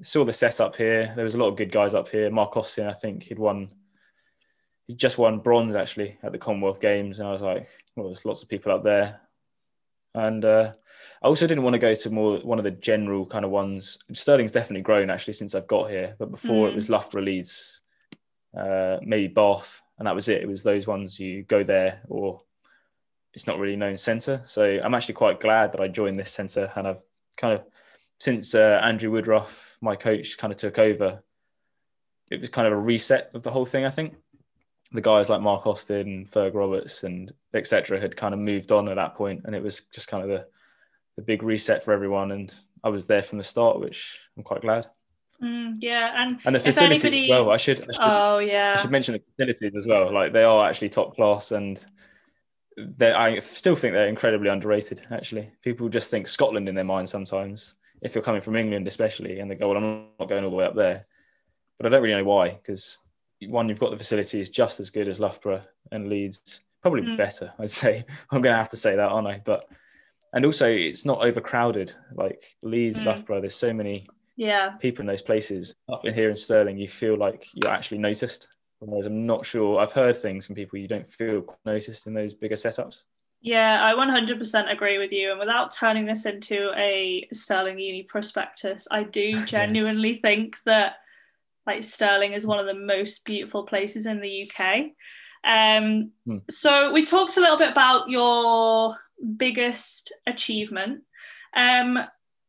saw 0.00 0.24
the 0.24 0.32
setup 0.32 0.76
here. 0.76 1.12
There 1.14 1.24
was 1.24 1.34
a 1.34 1.38
lot 1.38 1.48
of 1.48 1.56
good 1.56 1.70
guys 1.70 1.94
up 1.94 2.08
here. 2.08 2.30
Marc 2.30 2.56
Austin, 2.56 2.88
I 2.88 2.92
think 2.92 3.24
he'd 3.24 3.38
won. 3.38 3.70
He 4.88 4.94
just 4.94 5.18
won 5.18 5.38
bronze 5.38 5.76
actually 5.76 6.18
at 6.22 6.32
the 6.32 6.38
Commonwealth 6.38 6.80
Games, 6.80 7.20
and 7.20 7.28
I 7.28 7.32
was 7.32 7.42
like, 7.42 7.68
well, 7.94 8.06
there's 8.06 8.24
lots 8.24 8.42
of 8.42 8.48
people 8.48 8.72
up 8.72 8.82
there, 8.82 9.20
and 10.14 10.44
uh, 10.44 10.72
I 11.22 11.28
also 11.28 11.46
didn't 11.46 11.62
want 11.62 11.74
to 11.74 11.78
go 11.78 11.94
to 11.94 12.10
more 12.10 12.38
one 12.38 12.58
of 12.58 12.64
the 12.64 12.72
general 12.72 13.24
kind 13.26 13.44
of 13.44 13.50
ones. 13.50 13.98
Stirling's 14.12 14.52
definitely 14.52 14.82
grown 14.82 15.08
actually 15.08 15.34
since 15.34 15.54
I've 15.54 15.68
got 15.68 15.88
here, 15.88 16.16
but 16.18 16.30
before 16.30 16.66
mm. 16.66 16.72
it 16.72 16.76
was 16.76 16.88
Loughborough, 16.88 17.22
Leeds, 17.22 17.80
uh, 18.58 18.98
maybe 19.02 19.28
Bath, 19.28 19.82
and 19.98 20.06
that 20.06 20.14
was 20.14 20.28
it. 20.28 20.42
It 20.42 20.48
was 20.48 20.62
those 20.62 20.86
ones 20.86 21.20
you 21.20 21.44
go 21.44 21.62
there 21.62 22.00
or 22.08 22.42
it's 23.34 23.46
not 23.46 23.58
really 23.58 23.76
known 23.76 23.96
centre. 23.96 24.42
So 24.46 24.80
I'm 24.82 24.94
actually 24.94 25.14
quite 25.14 25.40
glad 25.40 25.72
that 25.72 25.80
I 25.80 25.88
joined 25.88 26.18
this 26.18 26.32
centre, 26.32 26.72
and 26.74 26.88
I've 26.88 27.00
kind 27.36 27.54
of 27.54 27.64
since 28.18 28.54
uh, 28.54 28.80
Andrew 28.82 29.10
Woodruff, 29.10 29.76
my 29.80 29.96
coach, 29.96 30.38
kind 30.38 30.52
of 30.52 30.58
took 30.58 30.78
over. 30.78 31.22
It 32.30 32.40
was 32.40 32.50
kind 32.50 32.66
of 32.66 32.72
a 32.72 32.80
reset 32.80 33.30
of 33.34 33.42
the 33.42 33.50
whole 33.50 33.66
thing. 33.66 33.84
I 33.84 33.90
think 33.90 34.14
the 34.92 35.00
guys 35.00 35.28
like 35.28 35.40
Marc 35.40 35.66
Austin, 35.66 36.26
Ferg 36.30 36.54
Roberts, 36.54 37.04
and 37.04 37.32
etc. 37.54 38.00
had 38.00 38.16
kind 38.16 38.34
of 38.34 38.40
moved 38.40 38.72
on 38.72 38.88
at 38.88 38.96
that 38.96 39.14
point, 39.14 39.42
and 39.44 39.54
it 39.54 39.62
was 39.62 39.82
just 39.92 40.08
kind 40.08 40.22
of 40.22 40.28
the 40.28 40.46
the 41.16 41.22
big 41.22 41.42
reset 41.42 41.84
for 41.84 41.92
everyone. 41.92 42.32
And 42.32 42.54
I 42.84 42.88
was 42.88 43.06
there 43.06 43.22
from 43.22 43.38
the 43.38 43.44
start, 43.44 43.80
which 43.80 44.18
I'm 44.36 44.42
quite 44.42 44.62
glad. 44.62 44.86
Mm, 45.42 45.78
yeah, 45.80 46.12
and 46.22 46.38
and 46.44 46.54
the 46.54 46.60
facilities. 46.60 47.04
Anybody... 47.04 47.30
Well, 47.30 47.50
I 47.50 47.56
should, 47.56 47.80
I 47.80 47.84
should. 47.86 47.96
Oh 48.00 48.38
yeah. 48.38 48.74
I 48.76 48.80
should 48.80 48.92
mention 48.92 49.14
the 49.14 49.22
facilities 49.32 49.76
as 49.76 49.86
well. 49.86 50.12
Like 50.12 50.32
they 50.32 50.44
are 50.44 50.68
actually 50.68 50.88
top 50.88 51.16
class, 51.16 51.50
and 51.50 51.84
they 52.76 53.12
I 53.12 53.40
still 53.40 53.74
think 53.74 53.92
they're 53.92 54.08
incredibly 54.08 54.50
underrated. 54.50 55.02
Actually, 55.10 55.50
people 55.62 55.88
just 55.88 56.10
think 56.10 56.28
Scotland 56.28 56.68
in 56.68 56.76
their 56.76 56.84
mind 56.84 57.08
sometimes. 57.08 57.74
If 58.02 58.14
you're 58.14 58.22
coming 58.22 58.40
from 58.40 58.56
England, 58.56 58.86
especially, 58.86 59.40
and 59.40 59.50
they 59.50 59.56
go, 59.56 59.68
"Well, 59.68 59.78
I'm 59.78 60.06
not 60.18 60.28
going 60.28 60.44
all 60.44 60.50
the 60.50 60.56
way 60.56 60.64
up 60.64 60.76
there," 60.76 61.06
but 61.76 61.86
I 61.86 61.88
don't 61.88 62.02
really 62.02 62.22
know 62.22 62.28
why. 62.28 62.50
Because 62.50 62.98
one, 63.48 63.68
you've 63.68 63.80
got 63.80 63.90
the 63.90 63.96
facilities 63.96 64.48
just 64.48 64.78
as 64.78 64.90
good 64.90 65.08
as 65.08 65.18
Loughborough 65.18 65.64
and 65.90 66.08
Leeds, 66.08 66.60
probably 66.82 67.02
mm. 67.02 67.16
better. 67.16 67.52
I'd 67.58 67.70
say. 67.70 68.04
I'm 68.30 68.42
going 68.42 68.54
to 68.54 68.58
have 68.58 68.70
to 68.70 68.76
say 68.76 68.94
that, 68.94 69.10
aren't 69.10 69.26
I? 69.26 69.42
But 69.44 69.68
and 70.32 70.44
also 70.44 70.68
it's 70.68 71.04
not 71.04 71.24
overcrowded 71.24 71.94
like 72.14 72.42
Leeds, 72.62 73.00
mm. 73.00 73.06
Loughborough. 73.06 73.40
There's 73.40 73.54
so 73.54 73.72
many 73.72 74.08
yeah 74.36 74.70
people 74.80 75.02
in 75.02 75.06
those 75.06 75.22
places. 75.22 75.74
Up 75.92 76.04
in 76.04 76.14
here 76.14 76.30
in 76.30 76.36
Stirling, 76.36 76.78
you 76.78 76.88
feel 76.88 77.16
like 77.16 77.46
you're 77.54 77.72
actually 77.72 77.98
noticed. 77.98 78.48
I'm 78.82 79.26
not 79.26 79.46
sure. 79.46 79.78
I've 79.78 79.92
heard 79.92 80.16
things 80.16 80.44
from 80.44 80.56
people 80.56 80.78
you 80.78 80.88
don't 80.88 81.06
feel 81.06 81.44
noticed 81.64 82.08
in 82.08 82.14
those 82.14 82.34
bigger 82.34 82.56
setups. 82.56 83.04
Yeah, 83.40 83.80
I 83.84 83.94
100% 83.94 84.72
agree 84.72 84.98
with 84.98 85.12
you. 85.12 85.30
And 85.30 85.38
without 85.38 85.72
turning 85.72 86.04
this 86.04 86.26
into 86.26 86.70
a 86.76 87.28
Stirling 87.32 87.78
Uni 87.78 88.04
prospectus, 88.04 88.88
I 88.90 89.02
do 89.02 89.44
genuinely 89.44 90.16
think 90.16 90.56
that 90.64 90.94
like 91.66 91.82
Stirling 91.82 92.32
is 92.32 92.46
one 92.46 92.58
of 92.58 92.66
the 92.66 92.74
most 92.74 93.24
beautiful 93.24 93.64
places 93.64 94.06
in 94.06 94.20
the 94.20 94.50
UK. 94.50 94.92
Um, 95.44 96.12
hmm. 96.24 96.38
So 96.50 96.92
we 96.92 97.04
talked 97.04 97.36
a 97.36 97.40
little 97.40 97.58
bit 97.58 97.72
about 97.72 98.08
your 98.08 98.96
biggest 99.36 100.12
achievement. 100.26 101.02
Um, 101.54 101.98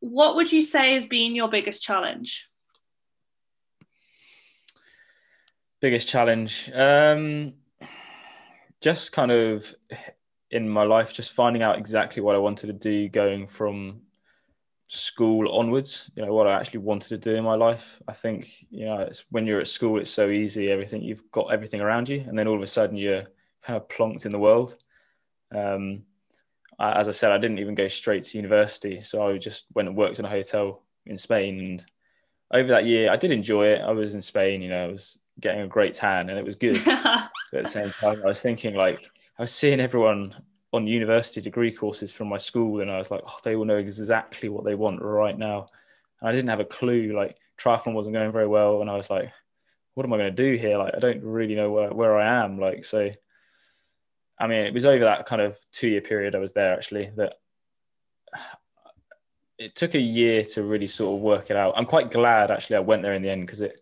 what 0.00 0.36
would 0.36 0.52
you 0.52 0.62
say 0.62 0.94
has 0.94 1.06
been 1.06 1.34
your 1.34 1.48
biggest 1.48 1.82
challenge? 1.82 2.48
Biggest 5.80 6.08
challenge, 6.08 6.70
um, 6.74 7.54
just 8.80 9.12
kind 9.12 9.30
of 9.30 9.74
in 10.50 10.68
my 10.68 10.84
life, 10.84 11.12
just 11.12 11.32
finding 11.32 11.62
out 11.62 11.78
exactly 11.78 12.22
what 12.22 12.34
I 12.34 12.38
wanted 12.38 12.68
to 12.68 12.72
do, 12.72 13.08
going 13.08 13.46
from 13.46 14.02
school 14.86 15.50
onwards. 15.52 16.10
You 16.14 16.24
know 16.24 16.32
what 16.32 16.46
I 16.46 16.52
actually 16.52 16.80
wanted 16.80 17.08
to 17.08 17.18
do 17.18 17.34
in 17.34 17.44
my 17.44 17.54
life. 17.54 18.00
I 18.08 18.12
think 18.12 18.66
you 18.70 18.86
know 18.86 19.00
it's 19.00 19.24
when 19.30 19.46
you're 19.46 19.60
at 19.60 19.66
school, 19.66 19.98
it's 19.98 20.10
so 20.10 20.30
easy. 20.30 20.70
Everything 20.70 21.02
you've 21.02 21.30
got 21.30 21.52
everything 21.52 21.80
around 21.80 22.08
you, 22.08 22.24
and 22.26 22.38
then 22.38 22.48
all 22.48 22.56
of 22.56 22.62
a 22.62 22.66
sudden 22.66 22.96
you're 22.96 23.24
kind 23.62 23.76
of 23.76 23.88
plonked 23.88 24.24
in 24.24 24.32
the 24.32 24.38
world. 24.38 24.76
Um, 25.54 26.04
as 26.80 27.08
I 27.08 27.12
said, 27.12 27.32
I 27.32 27.38
didn't 27.38 27.58
even 27.58 27.74
go 27.74 27.88
straight 27.88 28.24
to 28.24 28.38
university. 28.38 29.00
So 29.00 29.26
I 29.26 29.38
just 29.38 29.66
went 29.74 29.88
and 29.88 29.96
worked 29.96 30.18
in 30.18 30.24
a 30.24 30.30
hotel 30.30 30.82
in 31.06 31.16
Spain 31.16 31.58
and 31.60 31.84
over 32.52 32.68
that 32.68 32.86
year, 32.86 33.10
I 33.10 33.16
did 33.16 33.32
enjoy 33.32 33.66
it. 33.66 33.80
I 33.80 33.90
was 33.90 34.14
in 34.14 34.22
Spain, 34.22 34.62
you 34.62 34.68
know, 34.68 34.84
I 34.84 34.92
was 34.92 35.18
getting 35.40 35.62
a 35.62 35.66
great 35.66 35.94
tan 35.94 36.30
and 36.30 36.38
it 36.38 36.44
was 36.44 36.56
good. 36.56 36.80
but 36.84 37.28
at 37.52 37.64
the 37.64 37.66
same 37.66 37.90
time, 37.90 38.22
I 38.24 38.28
was 38.28 38.40
thinking 38.40 38.74
like, 38.74 39.10
I 39.38 39.42
was 39.42 39.52
seeing 39.52 39.80
everyone 39.80 40.34
on 40.72 40.86
university 40.86 41.40
degree 41.40 41.72
courses 41.72 42.12
from 42.12 42.28
my 42.28 42.36
school 42.36 42.80
and 42.80 42.90
I 42.90 42.98
was 42.98 43.10
like, 43.10 43.22
oh, 43.26 43.38
they 43.42 43.56
will 43.56 43.64
know 43.64 43.76
exactly 43.76 44.48
what 44.48 44.64
they 44.64 44.74
want 44.74 45.02
right 45.02 45.36
now. 45.36 45.68
And 46.20 46.28
I 46.28 46.32
didn't 46.32 46.50
have 46.50 46.60
a 46.60 46.64
clue, 46.64 47.16
like 47.16 47.36
triathlon 47.58 47.94
wasn't 47.94 48.14
going 48.14 48.32
very 48.32 48.46
well. 48.46 48.80
And 48.80 48.90
I 48.90 48.96
was 48.96 49.10
like, 49.10 49.32
what 49.94 50.06
am 50.06 50.12
I 50.12 50.18
going 50.18 50.34
to 50.34 50.42
do 50.42 50.56
here? 50.56 50.76
Like, 50.76 50.94
I 50.94 51.00
don't 51.00 51.22
really 51.22 51.54
know 51.54 51.70
where, 51.70 51.92
where 51.92 52.18
I 52.18 52.44
am. 52.44 52.58
Like, 52.58 52.84
so, 52.84 53.10
I 54.38 54.46
mean, 54.46 54.66
it 54.66 54.74
was 54.74 54.84
over 54.84 55.04
that 55.04 55.26
kind 55.26 55.42
of 55.42 55.58
two 55.72 55.88
year 55.88 56.00
period 56.00 56.34
I 56.34 56.38
was 56.38 56.52
there 56.52 56.74
actually 56.74 57.10
that 57.16 57.34
it 59.58 59.76
took 59.76 59.94
a 59.94 60.00
year 60.00 60.44
to 60.44 60.62
really 60.62 60.86
sort 60.86 61.16
of 61.16 61.22
work 61.22 61.50
it 61.50 61.56
out. 61.56 61.74
I'm 61.76 61.86
quite 61.86 62.10
glad 62.10 62.50
actually 62.50 62.76
I 62.76 62.80
went 62.80 63.02
there 63.02 63.14
in 63.14 63.22
the 63.22 63.30
end 63.30 63.46
because 63.46 63.60
it 63.60 63.80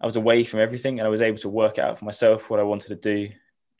I 0.00 0.06
was 0.06 0.16
away 0.16 0.44
from 0.44 0.60
everything 0.60 0.98
and 0.98 1.06
I 1.06 1.10
was 1.10 1.22
able 1.22 1.38
to 1.38 1.48
work 1.48 1.78
it 1.78 1.84
out 1.84 1.98
for 1.98 2.04
myself 2.04 2.50
what 2.50 2.60
I 2.60 2.64
wanted 2.64 2.88
to 2.88 2.96
do 2.96 3.32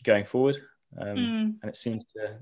going 0.04 0.24
forward. 0.24 0.56
Um, 0.98 1.08
mm. 1.08 1.54
And 1.60 1.68
it 1.68 1.76
seems 1.76 2.04
to 2.04 2.38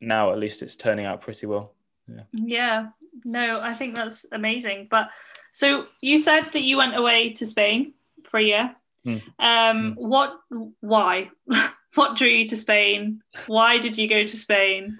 now 0.00 0.32
at 0.32 0.38
least 0.38 0.62
it's 0.62 0.76
turning 0.76 1.06
out 1.06 1.20
pretty 1.20 1.46
well. 1.46 1.74
Yeah. 2.08 2.22
Yeah. 2.32 2.86
No, 3.24 3.60
I 3.60 3.74
think 3.74 3.94
that's 3.94 4.26
amazing. 4.32 4.88
But 4.90 5.10
so 5.52 5.86
you 6.00 6.18
said 6.18 6.46
that 6.52 6.62
you 6.62 6.78
went 6.78 6.96
away 6.96 7.30
to 7.34 7.46
Spain 7.46 7.94
for 8.24 8.38
a 8.38 8.42
year. 8.42 8.76
Mm. 9.06 9.22
Um, 9.38 9.94
mm. 9.94 9.94
What? 9.96 10.40
Why? 10.80 11.30
what 11.94 12.16
drew 12.16 12.28
you 12.28 12.48
to 12.48 12.56
Spain? 12.56 13.22
Why 13.46 13.78
did 13.78 13.98
you 13.98 14.08
go 14.08 14.24
to 14.24 14.36
Spain? 14.36 14.98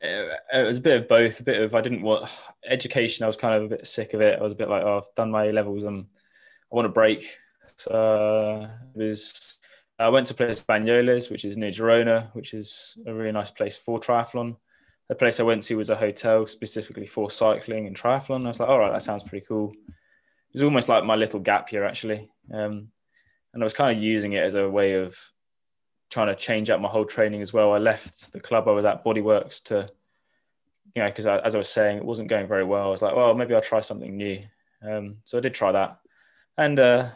it, 0.00 0.40
it, 0.52 0.66
was 0.66 0.78
a 0.78 0.80
bit 0.80 1.02
of 1.02 1.08
both. 1.08 1.40
A 1.40 1.42
bit 1.42 1.60
of 1.60 1.74
I 1.74 1.80
didn't 1.80 2.02
want 2.02 2.30
education. 2.68 3.24
I 3.24 3.26
was 3.26 3.36
kind 3.36 3.54
of 3.54 3.64
a 3.64 3.76
bit 3.76 3.86
sick 3.86 4.14
of 4.14 4.20
it. 4.20 4.38
I 4.38 4.42
was 4.42 4.52
a 4.52 4.56
bit 4.56 4.68
like, 4.68 4.82
oh, 4.82 4.98
I've 4.98 5.14
done 5.14 5.30
my 5.30 5.50
levels 5.50 5.84
and 5.84 6.06
I 6.72 6.74
want 6.74 6.86
a 6.86 6.90
break. 6.90 7.36
So 7.76 7.90
uh, 7.90 8.70
it 8.94 9.08
was. 9.08 9.56
I 9.98 10.08
went 10.08 10.28
to 10.28 10.34
place 10.34 10.62
Banyoles, 10.62 11.30
which 11.30 11.44
is 11.44 11.58
near 11.58 11.70
Girona, 11.70 12.34
which 12.34 12.54
is 12.54 12.96
a 13.06 13.12
really 13.12 13.32
nice 13.32 13.50
place 13.50 13.76
for 13.76 14.00
triathlon. 14.00 14.56
The 15.10 15.14
place 15.14 15.40
I 15.40 15.42
went 15.42 15.62
to 15.64 15.76
was 15.76 15.90
a 15.90 15.96
hotel 15.96 16.46
specifically 16.46 17.04
for 17.04 17.30
cycling 17.30 17.86
and 17.86 17.94
triathlon. 17.94 18.44
I 18.46 18.48
was 18.48 18.60
like, 18.60 18.70
all 18.70 18.78
right, 18.78 18.92
that 18.92 19.02
sounds 19.02 19.24
pretty 19.24 19.44
cool. 19.46 19.72
It 19.88 20.54
was 20.54 20.62
almost 20.62 20.88
like 20.88 21.04
my 21.04 21.16
little 21.16 21.38
gap 21.38 21.70
year 21.70 21.84
actually, 21.84 22.30
um, 22.52 22.88
and 23.52 23.62
I 23.62 23.64
was 23.64 23.74
kind 23.74 23.96
of 23.96 24.02
using 24.02 24.32
it 24.32 24.42
as 24.42 24.54
a 24.54 24.68
way 24.68 24.94
of 24.94 25.16
trying 26.10 26.26
to 26.26 26.34
change 26.34 26.70
up 26.70 26.80
my 26.80 26.88
whole 26.88 27.04
training 27.04 27.40
as 27.40 27.52
well. 27.52 27.72
I 27.72 27.78
left 27.78 28.32
the 28.32 28.40
club 28.40 28.68
I 28.68 28.72
was 28.72 28.84
at, 28.84 29.04
Bodyworks, 29.04 29.62
to 29.64 29.88
you 30.94 31.02
know 31.02 31.08
because 31.08 31.26
as 31.26 31.54
I 31.54 31.58
was 31.58 31.68
saying, 31.68 31.98
it 31.98 32.04
wasn't 32.04 32.28
going 32.28 32.46
very 32.46 32.64
well. 32.64 32.86
I 32.86 32.90
was 32.90 33.02
like, 33.02 33.14
well, 33.14 33.34
maybe 33.34 33.54
I'll 33.54 33.60
try 33.60 33.80
something 33.80 34.16
new. 34.16 34.40
Um, 34.82 35.16
so 35.24 35.38
I 35.38 35.40
did 35.40 35.54
try 35.54 35.72
that, 35.72 35.98
and 36.58 36.78
uh, 36.78 37.10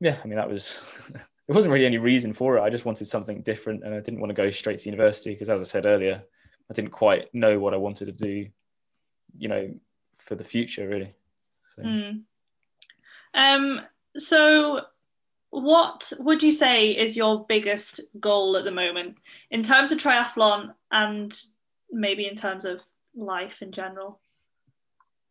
yeah, 0.00 0.16
I 0.22 0.26
mean 0.26 0.36
that 0.36 0.50
was. 0.50 0.80
there 1.48 1.56
wasn't 1.56 1.72
really 1.72 1.86
any 1.86 1.98
reason 1.98 2.32
for 2.32 2.56
it. 2.56 2.62
I 2.62 2.70
just 2.70 2.84
wanted 2.84 3.06
something 3.06 3.42
different, 3.42 3.82
and 3.84 3.92
I 3.94 4.00
didn't 4.00 4.20
want 4.20 4.30
to 4.30 4.34
go 4.34 4.50
straight 4.50 4.78
to 4.78 4.88
university 4.88 5.32
because, 5.32 5.50
as 5.50 5.60
I 5.60 5.64
said 5.64 5.86
earlier, 5.86 6.22
I 6.70 6.74
didn't 6.74 6.92
quite 6.92 7.34
know 7.34 7.58
what 7.58 7.74
I 7.74 7.78
wanted 7.78 8.06
to 8.06 8.12
do. 8.12 8.48
You 9.36 9.48
know, 9.48 9.74
for 10.18 10.34
the 10.34 10.44
future, 10.44 10.86
really. 10.88 11.14
So. 11.74 11.82
Mm. 11.82 12.22
Um. 13.34 13.80
So 14.16 14.82
what 15.52 16.14
would 16.18 16.42
you 16.42 16.50
say 16.50 16.92
is 16.92 17.14
your 17.14 17.44
biggest 17.46 18.00
goal 18.18 18.56
at 18.56 18.64
the 18.64 18.70
moment 18.70 19.18
in 19.50 19.62
terms 19.62 19.92
of 19.92 19.98
triathlon 19.98 20.72
and 20.90 21.38
maybe 21.90 22.26
in 22.26 22.34
terms 22.34 22.64
of 22.64 22.80
life 23.14 23.60
in 23.60 23.70
general? 23.70 24.18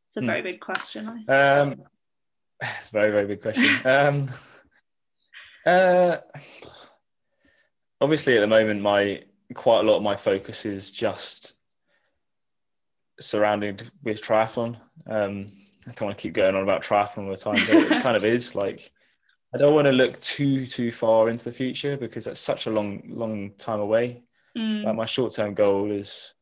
It's 0.08 0.18
a 0.18 0.22
very 0.22 0.42
hmm. 0.42 0.48
big 0.48 0.60
question. 0.60 1.08
Um, 1.28 1.82
it's 2.62 2.90
a 2.90 2.92
very, 2.92 3.12
very 3.12 3.25
big 3.25 3.42
question. 3.42 3.80
um, 3.88 4.30
uh, 5.66 6.18
obviously, 8.00 8.38
at 8.38 8.42
the 8.42 8.48
moment, 8.48 8.80
my 8.80 9.24
quite 9.56 9.80
a 9.80 9.84
lot 9.84 9.98
of 9.98 10.04
my 10.04 10.16
focus 10.16 10.68
is 10.68 10.92
just 10.92 11.56
surrounded 13.20 13.90
with 14.04 14.22
triathlon. 14.22 14.78
Um, 15.10 15.51
I 15.88 15.94
don't 15.94 16.10
want 16.10 16.18
to 16.18 16.22
keep 16.22 16.36
going 16.36 16.56
on 16.56 16.62
about 16.62 16.84
triathlon 16.84 17.25
all 17.25 17.32
the 17.32 17.38
time, 17.38 17.56
but 17.66 17.92
it 17.92 18.04
kind 18.04 18.16
of 18.16 18.24
is 18.24 18.54
like 18.54 18.92
I 19.53 19.58
don't 19.58 19.75
want 19.75 19.86
to 19.86 19.91
look 19.91 20.20
too 20.22 20.65
too 20.65 20.91
far 20.91 21.29
into 21.29 21.43
the 21.43 21.51
future 21.51 21.98
because 21.98 22.25
that's 22.25 22.39
such 22.39 22.67
a 22.67 22.72
long 22.72 23.03
long 23.08 23.51
time 23.58 23.79
away. 23.79 24.24
Mm. 24.58 24.86
Like 24.86 24.96
my 24.96 25.05
short 25.05 25.34
term 25.34 25.53
goal 25.53 25.91
is, 25.91 26.34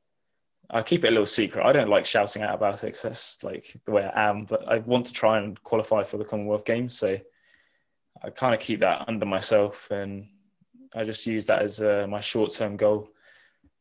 I 0.70 0.84
keep 0.84 1.04
it 1.04 1.10
a 1.10 1.12
little 1.12 1.26
secret. 1.26 1.66
I 1.66 1.72
don't 1.72 1.90
like 1.90 2.06
shouting 2.06 2.44
out 2.44 2.56
about 2.56 2.84
it 2.84 2.88
because 2.88 3.02
that's 3.02 3.44
like 3.44 3.76
the 3.86 3.92
way 3.92 4.04
I 4.04 4.30
am. 4.30 4.46
But 4.46 4.68
I 4.68 4.80
want 4.80 5.08
to 5.08 5.14
try 5.14 5.40
and 5.40 5.62
qualify 5.64 6.04
for 6.04 6.18
the 6.18 6.26
Commonwealth 6.26 6.66
Games, 6.66 6.98
so 6.98 7.18
I 8.24 8.30
kind 8.30 8.54
of 8.54 8.60
keep 8.60 8.82
that 8.82 9.06
under 9.08 9.26
myself, 9.26 9.90
and 9.92 10.28
I 10.94 11.04
just 11.04 11.26
use 11.26 11.48
that 11.48 11.62
as 11.64 11.82
uh, 11.82 12.06
my 12.08 12.20
short 12.20 12.52
term 12.52 12.78
goal. 12.78 13.10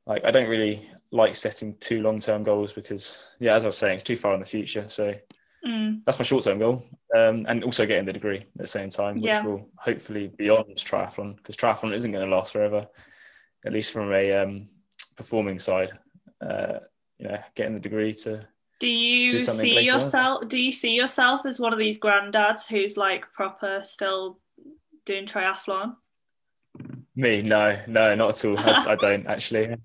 Like 0.06 0.24
I 0.24 0.30
don't 0.30 0.48
really 0.48 0.90
like 1.10 1.36
setting 1.36 1.76
too 1.78 2.02
long 2.02 2.20
term 2.20 2.44
goals 2.44 2.72
because, 2.72 3.18
yeah, 3.40 3.54
as 3.54 3.64
I 3.64 3.68
was 3.68 3.76
saying, 3.76 3.96
it's 3.96 4.04
too 4.04 4.16
far 4.16 4.34
in 4.34 4.40
the 4.40 4.46
future. 4.46 4.88
So 4.88 5.14
Mm. 5.66 6.02
That's 6.04 6.18
my 6.18 6.24
short 6.24 6.44
term 6.44 6.58
goal. 6.58 6.84
Um, 7.16 7.46
and 7.48 7.64
also 7.64 7.86
getting 7.86 8.04
the 8.04 8.12
degree 8.12 8.40
at 8.40 8.46
the 8.54 8.66
same 8.66 8.90
time, 8.90 9.16
which 9.16 9.24
yeah. 9.24 9.42
will 9.42 9.70
hopefully 9.76 10.30
beyond 10.36 10.76
triathlon 10.76 11.36
because 11.36 11.56
triathlon 11.56 11.94
isn't 11.94 12.12
going 12.12 12.28
to 12.28 12.36
last 12.36 12.52
forever, 12.52 12.86
at 13.64 13.72
least 13.72 13.92
from 13.92 14.12
a 14.12 14.32
um, 14.34 14.68
performing 15.16 15.58
side. 15.58 15.92
Uh, 16.38 16.80
you 17.18 17.28
know, 17.28 17.38
getting 17.54 17.74
the 17.74 17.80
degree 17.80 18.12
to. 18.12 18.46
Do 18.80 18.88
you 18.88 19.32
do 19.32 19.38
see 19.40 19.80
yourself? 19.80 20.42
On. 20.42 20.48
Do 20.48 20.60
you 20.60 20.70
see 20.70 20.94
yourself 20.94 21.46
as 21.46 21.58
one 21.58 21.72
of 21.72 21.78
these 21.78 21.98
granddads 21.98 22.68
who's 22.68 22.96
like 22.96 23.24
proper 23.32 23.80
still 23.82 24.38
doing 25.04 25.26
triathlon? 25.26 25.96
Me, 27.16 27.42
no, 27.42 27.80
no, 27.88 28.14
not 28.14 28.28
at 28.36 28.44
all. 28.44 28.58
I, 28.58 28.92
I 28.92 28.94
don't 29.00 29.26
actually. 29.26 29.76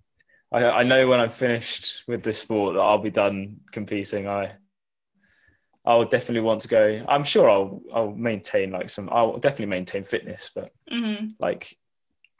I, 0.51 0.63
I 0.65 0.83
know 0.83 1.07
when 1.07 1.19
I'm 1.19 1.31
finished 1.31 2.03
with 2.07 2.21
this 2.21 2.39
sport 2.39 2.75
that 2.75 2.81
I'll 2.81 2.99
be 2.99 3.09
done 3.09 3.61
competing. 3.71 4.27
I 4.27 4.51
I'll 5.85 6.05
definitely 6.05 6.41
want 6.41 6.61
to 6.61 6.67
go. 6.67 7.05
I'm 7.07 7.23
sure 7.23 7.49
I'll 7.49 7.81
I'll 7.93 8.11
maintain 8.11 8.71
like 8.71 8.89
some. 8.89 9.09
I'll 9.11 9.37
definitely 9.37 9.67
maintain 9.67 10.03
fitness, 10.03 10.49
but 10.53 10.71
mm-hmm. 10.91 11.27
like 11.39 11.77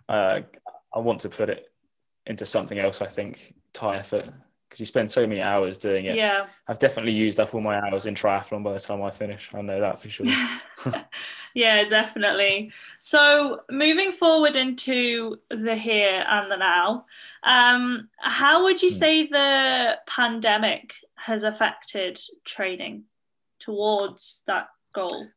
uh, 0.08 0.42
I 0.94 1.00
want 1.00 1.22
to 1.22 1.30
put 1.30 1.50
it 1.50 1.66
into 2.26 2.46
something 2.46 2.80
else. 2.80 3.02
I 3.02 3.08
think 3.08 3.54
tie 3.74 3.98
effort 3.98 4.30
because 4.74 4.80
you 4.80 4.86
spend 4.88 5.12
so 5.12 5.28
many 5.28 5.40
hours 5.40 5.78
doing 5.78 6.06
it. 6.06 6.16
Yeah, 6.16 6.48
I've 6.68 6.80
definitely 6.80 7.12
used 7.12 7.40
up 7.40 7.54
all 7.54 7.62
my 7.62 7.80
hours 7.80 8.06
in 8.06 8.16
triathlon 8.16 8.64
by 8.64 8.74
the 8.74 8.80
time 8.80 9.04
I 9.04 9.12
finish. 9.12 9.50
I 9.54 9.62
know 9.62 9.80
that 9.82 10.02
for 10.02 10.10
sure. 10.10 10.26
yeah, 11.54 11.84
definitely. 11.84 12.72
So 12.98 13.62
moving 13.70 14.12
forward 14.12 14.56
into 14.56 15.38
the 15.50 15.76
here 15.76 16.24
and 16.28 16.50
the 16.50 16.58
now, 16.58 17.06
um, 17.44 18.10
how 18.18 18.64
would 18.64 18.82
you 18.82 18.90
hmm. 18.90 18.96
say 18.96 19.28
the 19.28 20.00
pandemic 20.08 20.96
has 21.16 21.44
affected 21.44 22.20
training? 22.44 23.04
Towards 23.64 24.44
that 24.48 24.68
goal? 24.94 25.28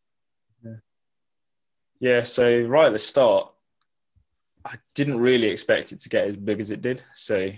Yeah, 2.00 2.24
so 2.24 2.60
right 2.62 2.86
at 2.86 2.92
the 2.92 2.98
start, 2.98 3.50
I 4.64 4.74
didn't 4.94 5.20
really 5.20 5.48
expect 5.48 5.92
it 5.92 6.00
to 6.00 6.08
get 6.08 6.26
as 6.26 6.36
big 6.36 6.60
as 6.60 6.70
it 6.70 6.82
did. 6.82 7.02
So 7.14 7.52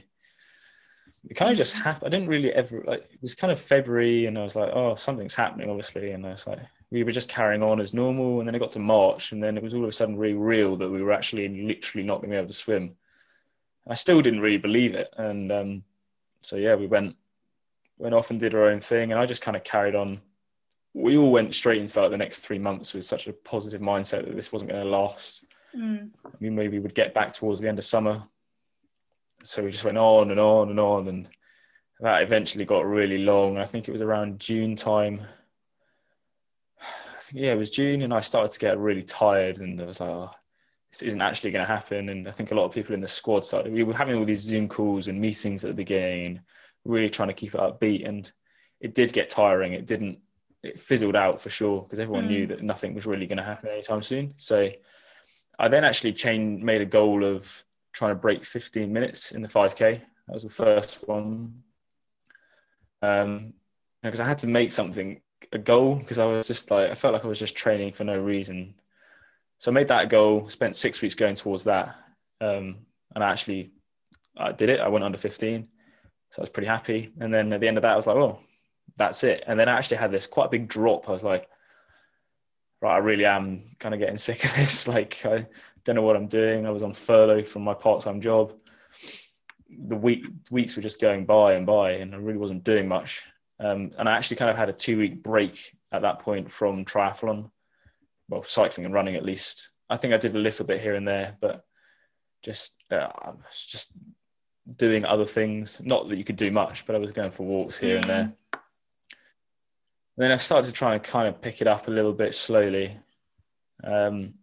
it 1.29 1.35
kind 1.35 1.51
of 1.51 1.57
just 1.57 1.75
mm. 1.75 1.83
happened. 1.83 2.07
I 2.07 2.17
didn't 2.17 2.29
really 2.29 2.53
ever 2.53 2.85
like 2.87 3.09
it 3.11 3.23
was 3.23 3.35
kind 3.35 3.53
of 3.53 3.59
February, 3.59 4.27
and 4.27 4.39
I 4.39 4.45
was 4.45 4.55
like, 4.55 4.71
oh, 4.73 4.95
something's 4.95 5.35
happening, 5.35 5.69
obviously. 5.69 6.13
And 6.13 6.25
I 6.27 6.31
was 6.31 6.47
like, 6.47 6.61
we 6.91 7.03
were 7.03 7.13
just 7.13 7.29
carrying 7.29 7.63
on 7.63 7.81
as 7.81 7.95
normal, 7.95 8.39
and 8.39 8.47
then 8.47 8.55
it 8.55 8.61
got 8.61 8.73
to 8.73 8.79
March, 8.79 9.33
and 9.33 9.43
then 9.43 9.57
it 9.57 9.63
was 9.63 9.75
all 9.75 9.83
of 9.83 9.89
a 9.89 9.93
sudden 9.93 10.17
really 10.17 10.35
real 10.35 10.77
that 10.77 10.89
we 10.89 11.03
were 11.03 11.13
actually 11.13 11.49
literally 11.49 12.07
not 12.07 12.17
going 12.19 12.31
to 12.31 12.35
be 12.35 12.39
able 12.39 12.49
to 12.49 12.55
swim. 12.55 12.95
I 13.89 13.95
still 13.95 14.21
didn't 14.21 14.41
really 14.41 14.59
believe 14.59 14.95
it, 14.95 15.13
and 15.17 15.51
um, 15.51 15.83
so 16.43 16.57
yeah, 16.57 16.75
we 16.77 16.87
went 16.87 17.17
went 17.97 18.15
off 18.15 18.31
and 18.31 18.39
did 18.39 18.55
our 18.55 18.69
own 18.71 18.81
thing, 18.81 19.11
and 19.11 19.21
I 19.21 19.27
just 19.27 19.43
kind 19.43 19.57
of 19.57 19.65
carried 19.65 19.97
on 19.97 20.21
we 20.99 21.17
all 21.17 21.31
went 21.31 21.55
straight 21.55 21.81
into 21.81 22.01
like 22.01 22.11
the 22.11 22.17
next 22.17 22.41
three 22.41 22.59
months 22.59 22.93
with 22.93 23.05
such 23.05 23.29
a 23.29 23.33
positive 23.33 23.81
mindset 23.81 24.27
that 24.27 24.35
this 24.35 24.53
wasn't 24.53 24.71
going 24.71 24.83
to 24.83 24.91
last. 24.91 25.47
Mm. 25.77 26.11
We 26.41 26.51
maybe 26.51 26.81
would 26.81 26.95
get 26.95 27.15
back 27.15 27.33
towards 27.33 27.61
the 27.61 27.69
end 27.69 27.79
of 27.79 27.85
summer. 27.85 28.25
So 29.45 29.63
we 29.63 29.71
just 29.71 29.85
went 29.85 29.99
on 29.99 30.33
and 30.33 30.41
on 30.41 30.71
and 30.71 30.81
on, 30.81 31.09
and 31.09 31.29
that 32.01 32.23
eventually 32.23 32.65
got 32.65 32.85
really 32.85 33.19
long. 33.19 33.59
I 33.59 33.67
think 33.67 33.87
it 33.87 33.93
was 33.93 34.03
around 34.03 34.41
June 34.41 34.75
time. 34.75 35.23
I 36.81 37.21
think, 37.21 37.45
yeah, 37.45 37.53
it 37.53 37.59
was 37.59 37.71
June, 37.71 38.03
and 38.03 38.13
I 38.13 38.21
started 38.21 38.51
to 38.53 38.59
get 38.59 38.79
really 38.79 39.05
tired, 39.05 39.59
and 39.59 39.81
I 39.81 39.85
was 39.85 40.01
like, 40.01 40.11
oh, 40.11 40.31
this 40.91 41.03
isn't 41.03 41.23
actually 41.23 41.53
going 41.53 41.65
to 41.65 41.73
happen. 41.73 42.09
And 42.09 42.27
I 42.27 42.33
think 42.33 42.51
a 42.51 42.57
lot 42.57 42.65
of 42.65 42.73
people 42.73 42.95
in 42.95 43.01
the 43.01 43.07
squad 43.07 43.45
started. 43.45 43.73
We 43.73 43.85
were 43.85 43.95
having 43.95 44.17
all 44.19 44.25
these 44.25 44.43
Zoom 44.43 44.69
calls 44.69 45.07
and 45.07 45.21
meetings 45.21 45.65
at 45.65 45.69
the 45.69 45.75
beginning, 45.75 46.41
really 46.85 47.11
trying 47.11 47.29
to 47.29 47.35
keep 47.35 47.55
it 47.55 47.61
upbeat, 47.61 48.09
and 48.09 48.29
it 48.81 48.97
did 48.97 49.13
get 49.13 49.31
tiring. 49.31 49.75
It 49.75 49.87
didn't 49.87 50.19
it 50.69 50.81
fizzled 50.81 51.17
out 51.17 51.41
for 51.41 51.51
sure 51.51 51.83
because 51.83 51.99
everyone 51.99 52.25
mm. 52.25 52.29
knew 52.29 52.47
that 52.49 52.63
nothing 52.63 52.95
was 52.95 53.07
really 53.07 53.27
going 53.27 53.39
to 53.39 53.45
happen 53.45 53.69
anytime 53.69 54.03
soon. 54.03 54.35
So 54.37 54.71
I 55.59 55.69
then 55.69 55.85
actually 55.85 56.13
changed, 56.13 56.63
made 56.63 56.81
a 56.81 56.87
goal 56.87 57.25
of 57.25 57.65
trying 57.93 58.13
to 58.13 58.21
break 58.21 58.45
15 58.45 58.93
minutes 58.93 59.33
in 59.33 59.43
the 59.43 59.49
5K. 59.49 60.01
That 60.01 60.33
was 60.33 60.45
the 60.45 60.51
first 60.51 61.07
one. 61.09 61.63
Um, 63.03 63.55
because 64.03 64.21
I 64.21 64.27
had 64.27 64.39
to 64.39 64.47
make 64.47 64.73
something 64.73 65.21
a 65.53 65.59
goal 65.59 65.97
because 65.97 66.19
I 66.19 66.25
was 66.25 66.47
just 66.47 66.71
like 66.71 66.91
I 66.91 66.95
felt 66.95 67.15
like 67.15 67.25
I 67.25 67.29
was 67.29 67.39
just 67.39 67.57
training 67.57 67.93
for 67.93 68.05
no 68.05 68.19
reason. 68.19 68.75
So 69.59 69.71
I 69.71 69.75
made 69.75 69.89
that 69.89 70.09
goal. 70.09 70.49
Spent 70.49 70.77
six 70.77 71.01
weeks 71.01 71.15
going 71.15 71.35
towards 71.35 71.65
that, 71.65 71.97
um, 72.41 72.77
and 73.15 73.25
I 73.25 73.31
actually 73.31 73.73
I 74.37 74.53
did 74.53 74.69
it. 74.69 74.81
I 74.81 74.89
went 74.89 75.05
under 75.05 75.19
15, 75.19 75.67
so 76.31 76.41
I 76.41 76.43
was 76.43 76.51
pretty 76.51 76.69
happy. 76.69 77.13
And 77.21 77.33
then 77.35 77.53
at 77.53 77.61
the 77.61 77.69
end 77.69 77.77
of 77.77 77.83
that, 77.83 77.93
I 77.93 77.97
was 77.97 78.07
like, 78.07 78.17
"Oh, 78.17 78.39
that's 78.99 79.25
it." 79.25 79.45
And 79.47 79.59
then 79.59 79.69
I 79.69 79.79
actually 79.79 79.99
had 79.99 80.13
this 80.13 80.27
quite 80.27 80.47
a 80.47 80.51
big 80.51 80.69
drop. 80.69 81.09
I 81.09 81.13
was 81.13 81.25
like, 81.25 81.49
"Right, 82.83 82.97
I 82.97 82.99
really 82.99 83.25
am 83.25 83.77
kind 83.79 83.95
of 83.95 84.01
getting 84.01 84.19
sick 84.29 84.45
of 84.45 84.55
this. 84.55 84.87
Like, 84.89 85.25
I 85.25 85.47
don't 85.85 85.97
know 85.97 86.03
what 86.03 86.17
I'm 86.17 86.29
doing." 86.29 86.67
I 86.67 86.71
was 86.71 86.83
on 86.83 86.93
furlough 86.93 87.45
from 87.45 87.65
my 87.65 87.75
part-time 87.75 88.21
job. 88.21 88.55
The 89.71 89.97
week 89.97 90.27
weeks 90.51 90.77
were 90.77 90.83
just 90.83 91.01
going 91.01 91.25
by 91.27 91.55
and 91.55 91.67
by, 91.67 91.93
and 91.93 92.15
I 92.15 92.19
really 92.19 92.39
wasn't 92.39 92.65
doing 92.65 92.89
much. 92.89 93.23
Um, 93.61 93.93
and 93.99 94.09
I 94.09 94.17
actually 94.17 94.37
kind 94.37 94.51
of 94.51 94.57
had 94.57 94.69
a 94.69 94.73
two 94.73 94.99
week 94.99 95.23
break 95.23 95.77
at 95.91 96.03
that 96.03 96.21
point 96.21 96.51
from 96.51 96.85
triathlon, 96.85 97.51
well, 98.29 98.45
cycling 98.45 98.85
and 98.85 98.95
running 98.95 99.17
at 99.17 99.25
least. 99.25 99.71
I 99.91 99.97
think 99.97 100.13
I 100.13 100.19
did 100.19 100.37
a 100.37 100.39
little 100.39 100.67
bit 100.67 100.81
here 100.81 100.95
and 100.95 101.09
there, 101.09 101.37
but 101.41 101.65
just 102.43 102.75
uh, 102.91 103.09
just 103.67 103.93
doing 104.77 105.05
other 105.05 105.25
things. 105.25 105.81
Not 105.83 106.09
that 106.09 106.19
you 106.19 106.25
could 106.25 106.37
do 106.37 106.51
much, 106.51 106.87
but 106.87 106.95
I 106.95 106.99
was 106.99 107.13
going 107.13 107.31
for 107.31 107.45
walks 107.45 107.79
here 107.79 107.97
mm. 107.97 108.03
and 108.03 108.11
there. 108.11 108.33
And 110.19 110.25
then 110.25 110.33
I 110.33 110.37
started 110.37 110.67
to 110.67 110.73
try 110.73 110.95
and 110.95 111.03
kind 111.03 111.29
of 111.29 111.41
pick 111.41 111.61
it 111.61 111.69
up 111.69 111.87
a 111.87 111.93
little 111.93 112.13
bit 112.13 112.35
slowly. 112.35 112.99
Um, 113.85 114.35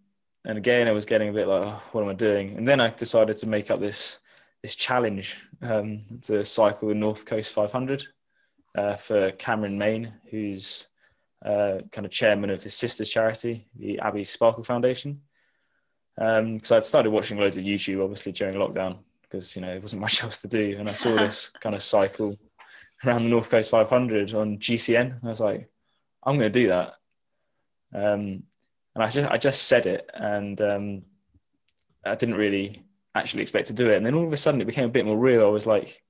and 0.46 0.58
again, 0.58 0.88
I 0.88 0.94
was 0.94 1.04
getting 1.04 1.28
a 1.28 1.34
bit 1.34 1.50
like, 1.50 1.64
oh, 1.64 1.82
what 1.92 2.02
am 2.02 2.08
I 2.08 2.14
doing? 2.14 2.56
And 2.56 2.66
then 2.66 2.80
I 2.80 2.92
decided 2.92 3.36
to 3.38 3.48
make 3.48 3.70
up 3.70 3.82
this 3.82 4.20
this 4.64 4.74
challenge 4.74 5.36
um, 5.62 6.06
to 6.22 6.46
cycle 6.46 6.88
the 6.88 6.96
North 6.96 7.26
Coast 7.26 7.52
500 7.52 8.06
uh, 8.78 8.96
for 8.96 9.32
Cameron 9.34 9.78
Main, 9.78 10.14
who's 10.32 10.88
uh, 11.46 11.80
kind 11.92 12.06
of 12.06 12.12
chairman 12.12 12.52
of 12.52 12.64
his 12.64 12.74
sister's 12.74 13.10
charity, 13.10 13.68
the 13.78 14.00
Abbey 14.00 14.24
Sparkle 14.24 14.64
Foundation. 14.64 15.24
Because 16.16 16.72
um, 16.72 16.78
I'd 16.78 16.86
started 16.86 17.12
watching 17.12 17.38
loads 17.38 17.58
of 17.58 17.66
YouTube, 17.66 18.02
obviously 18.02 18.32
during 18.32 18.56
lockdown, 18.56 19.00
because 19.24 19.58
you 19.58 19.62
know 19.62 19.72
there 19.72 19.82
wasn't 19.82 20.02
much 20.08 20.24
else 20.24 20.40
to 20.42 20.48
do, 20.48 20.78
and 20.80 20.90
I 20.90 20.94
saw 20.94 21.14
this 21.14 21.50
kind 21.50 21.76
of 21.76 21.84
cycle 21.84 22.40
around 23.04 23.24
the 23.24 23.30
North 23.30 23.50
Coast 23.50 23.70
500 23.70 24.34
on 24.34 24.58
GCN. 24.58 25.24
I 25.24 25.28
was 25.28 25.42
like, 25.42 25.70
I'm 26.24 26.38
going 26.38 26.52
to 26.52 26.60
do 26.60 26.68
that. 26.70 26.94
Um, 27.94 28.44
and 28.94 29.04
I 29.04 29.10
just 29.10 29.30
I 29.30 29.38
just 29.38 29.64
said 29.64 29.86
it, 29.86 30.10
and 30.14 30.60
um, 30.62 31.02
I 32.06 32.16
didn't 32.16 32.36
really 32.36 32.84
actually 33.14 33.42
expect 33.42 33.68
to 33.68 33.74
do 33.74 33.90
it. 33.90 33.98
And 33.98 34.06
then 34.06 34.16
all 34.16 34.26
of 34.26 34.34
a 34.34 34.38
sudden, 34.38 34.62
it 34.62 34.66
became 34.66 34.86
a 34.86 34.90
bit 34.90 35.06
more 35.06 35.18
real. 35.18 35.46
I 35.46 35.50
was 35.50 35.66
like, 35.66 36.02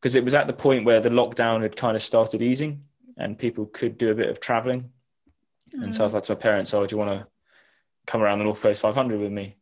because 0.00 0.14
it 0.14 0.24
was 0.24 0.34
at 0.34 0.46
the 0.46 0.52
point 0.52 0.84
where 0.84 1.00
the 1.00 1.08
lockdown 1.08 1.62
had 1.62 1.76
kind 1.76 1.96
of 1.96 2.02
started 2.02 2.42
easing 2.42 2.82
and 3.16 3.38
people 3.38 3.66
could 3.66 3.96
do 3.96 4.10
a 4.10 4.14
bit 4.14 4.28
of 4.28 4.40
traveling. 4.40 4.90
Mm. 5.74 5.84
And 5.84 5.94
so 5.94 6.00
I 6.00 6.04
was 6.04 6.12
mm. 6.12 6.16
like 6.16 6.22
to 6.24 6.32
my 6.34 6.40
parents, 6.40 6.74
"Oh, 6.74 6.86
do 6.86 6.94
you 6.94 6.98
want 6.98 7.18
to 7.18 7.26
come 8.06 8.22
around 8.22 8.38
the 8.38 8.44
North 8.44 8.60
Coast 8.60 8.80
500 8.80 9.20
with 9.20 9.32
me? 9.32 9.56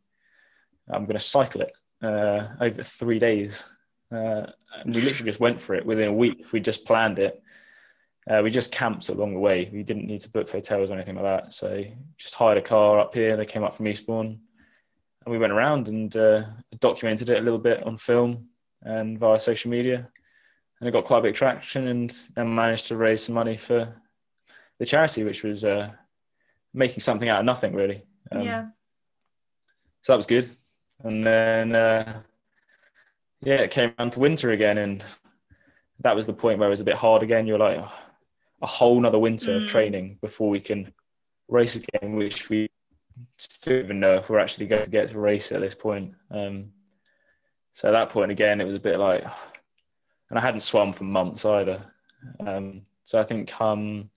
I'm 0.92 1.04
going 1.04 1.16
to 1.16 1.20
cycle 1.20 1.62
it 1.62 1.72
uh, 2.02 2.48
over 2.60 2.82
three 2.82 3.18
days." 3.18 3.64
Uh, 4.14 4.50
and 4.80 4.94
we 4.94 5.00
literally 5.00 5.30
just 5.30 5.40
went 5.40 5.60
for 5.60 5.74
it 5.74 5.84
within 5.84 6.08
a 6.08 6.12
week. 6.12 6.46
We 6.52 6.60
just 6.60 6.84
planned 6.84 7.18
it. 7.18 7.42
Uh, 8.28 8.40
we 8.42 8.50
just 8.50 8.72
camped 8.72 9.08
along 9.08 9.34
the 9.34 9.40
way. 9.40 9.68
We 9.72 9.82
didn't 9.82 10.06
need 10.06 10.20
to 10.20 10.30
book 10.30 10.48
hotels 10.48 10.90
or 10.90 10.94
anything 10.94 11.16
like 11.16 11.24
that. 11.24 11.52
So 11.52 11.84
just 12.16 12.34
hired 12.34 12.58
a 12.58 12.62
car 12.62 12.98
up 12.98 13.14
here. 13.14 13.36
They 13.36 13.44
came 13.44 13.64
up 13.64 13.74
from 13.74 13.88
Eastbourne, 13.88 14.40
and 15.24 15.32
we 15.32 15.38
went 15.38 15.52
around 15.52 15.88
and 15.88 16.14
uh, 16.16 16.44
documented 16.78 17.28
it 17.28 17.38
a 17.38 17.42
little 17.42 17.58
bit 17.58 17.82
on 17.82 17.98
film 17.98 18.48
and 18.82 19.18
via 19.18 19.40
social 19.40 19.70
media 19.70 20.08
and 20.84 20.88
it 20.88 20.92
got 20.92 21.06
quite 21.06 21.20
a 21.20 21.22
big 21.22 21.34
traction 21.34 21.86
and 21.86 22.14
then 22.34 22.54
managed 22.54 22.88
to 22.88 22.96
raise 22.98 23.24
some 23.24 23.34
money 23.34 23.56
for 23.56 23.94
the 24.78 24.84
charity, 24.84 25.24
which 25.24 25.42
was 25.42 25.64
uh, 25.64 25.90
making 26.74 27.00
something 27.00 27.28
out 27.28 27.40
of 27.40 27.46
nothing, 27.46 27.72
really. 27.72 28.02
Um, 28.30 28.42
yeah. 28.42 28.66
So 30.02 30.12
that 30.12 30.16
was 30.16 30.26
good. 30.26 30.46
And 31.02 31.24
then, 31.24 31.74
uh, 31.74 32.20
yeah, 33.44 33.56
it 33.56 33.70
came 33.70 33.92
around 33.98 34.12
to 34.12 34.20
winter 34.20 34.50
again, 34.50 34.78
and 34.78 35.04
that 36.00 36.16
was 36.16 36.26
the 36.26 36.32
point 36.32 36.58
where 36.58 36.68
it 36.68 36.70
was 36.70 36.80
a 36.80 36.84
bit 36.84 36.96
hard 36.96 37.22
again. 37.22 37.46
You're 37.46 37.58
like, 37.58 37.78
oh, 37.78 37.92
a 38.62 38.66
whole 38.66 39.00
nother 39.00 39.18
winter 39.18 39.52
mm. 39.52 39.56
of 39.62 39.66
training 39.66 40.18
before 40.20 40.48
we 40.48 40.60
can 40.60 40.92
race 41.48 41.76
again, 41.76 42.16
which 42.16 42.48
we 42.48 42.68
still 43.36 43.78
even 43.78 44.00
know 44.00 44.14
if 44.14 44.28
we're 44.28 44.38
actually 44.38 44.66
going 44.66 44.84
to 44.84 44.90
get 44.90 45.08
to 45.10 45.18
race 45.18 45.52
at 45.52 45.60
this 45.60 45.74
point. 45.74 46.14
Um, 46.30 46.70
so 47.74 47.88
at 47.88 47.92
that 47.92 48.10
point 48.10 48.30
again, 48.30 48.60
it 48.60 48.66
was 48.66 48.76
a 48.76 48.80
bit 48.80 48.98
like, 48.98 49.24
and 50.30 50.38
I 50.38 50.42
hadn't 50.42 50.60
swum 50.60 50.92
for 50.92 51.04
months 51.04 51.44
either. 51.44 51.84
Um, 52.40 52.82
so 53.02 53.20
I 53.20 53.24
think 53.24 53.60
um, 53.60 54.10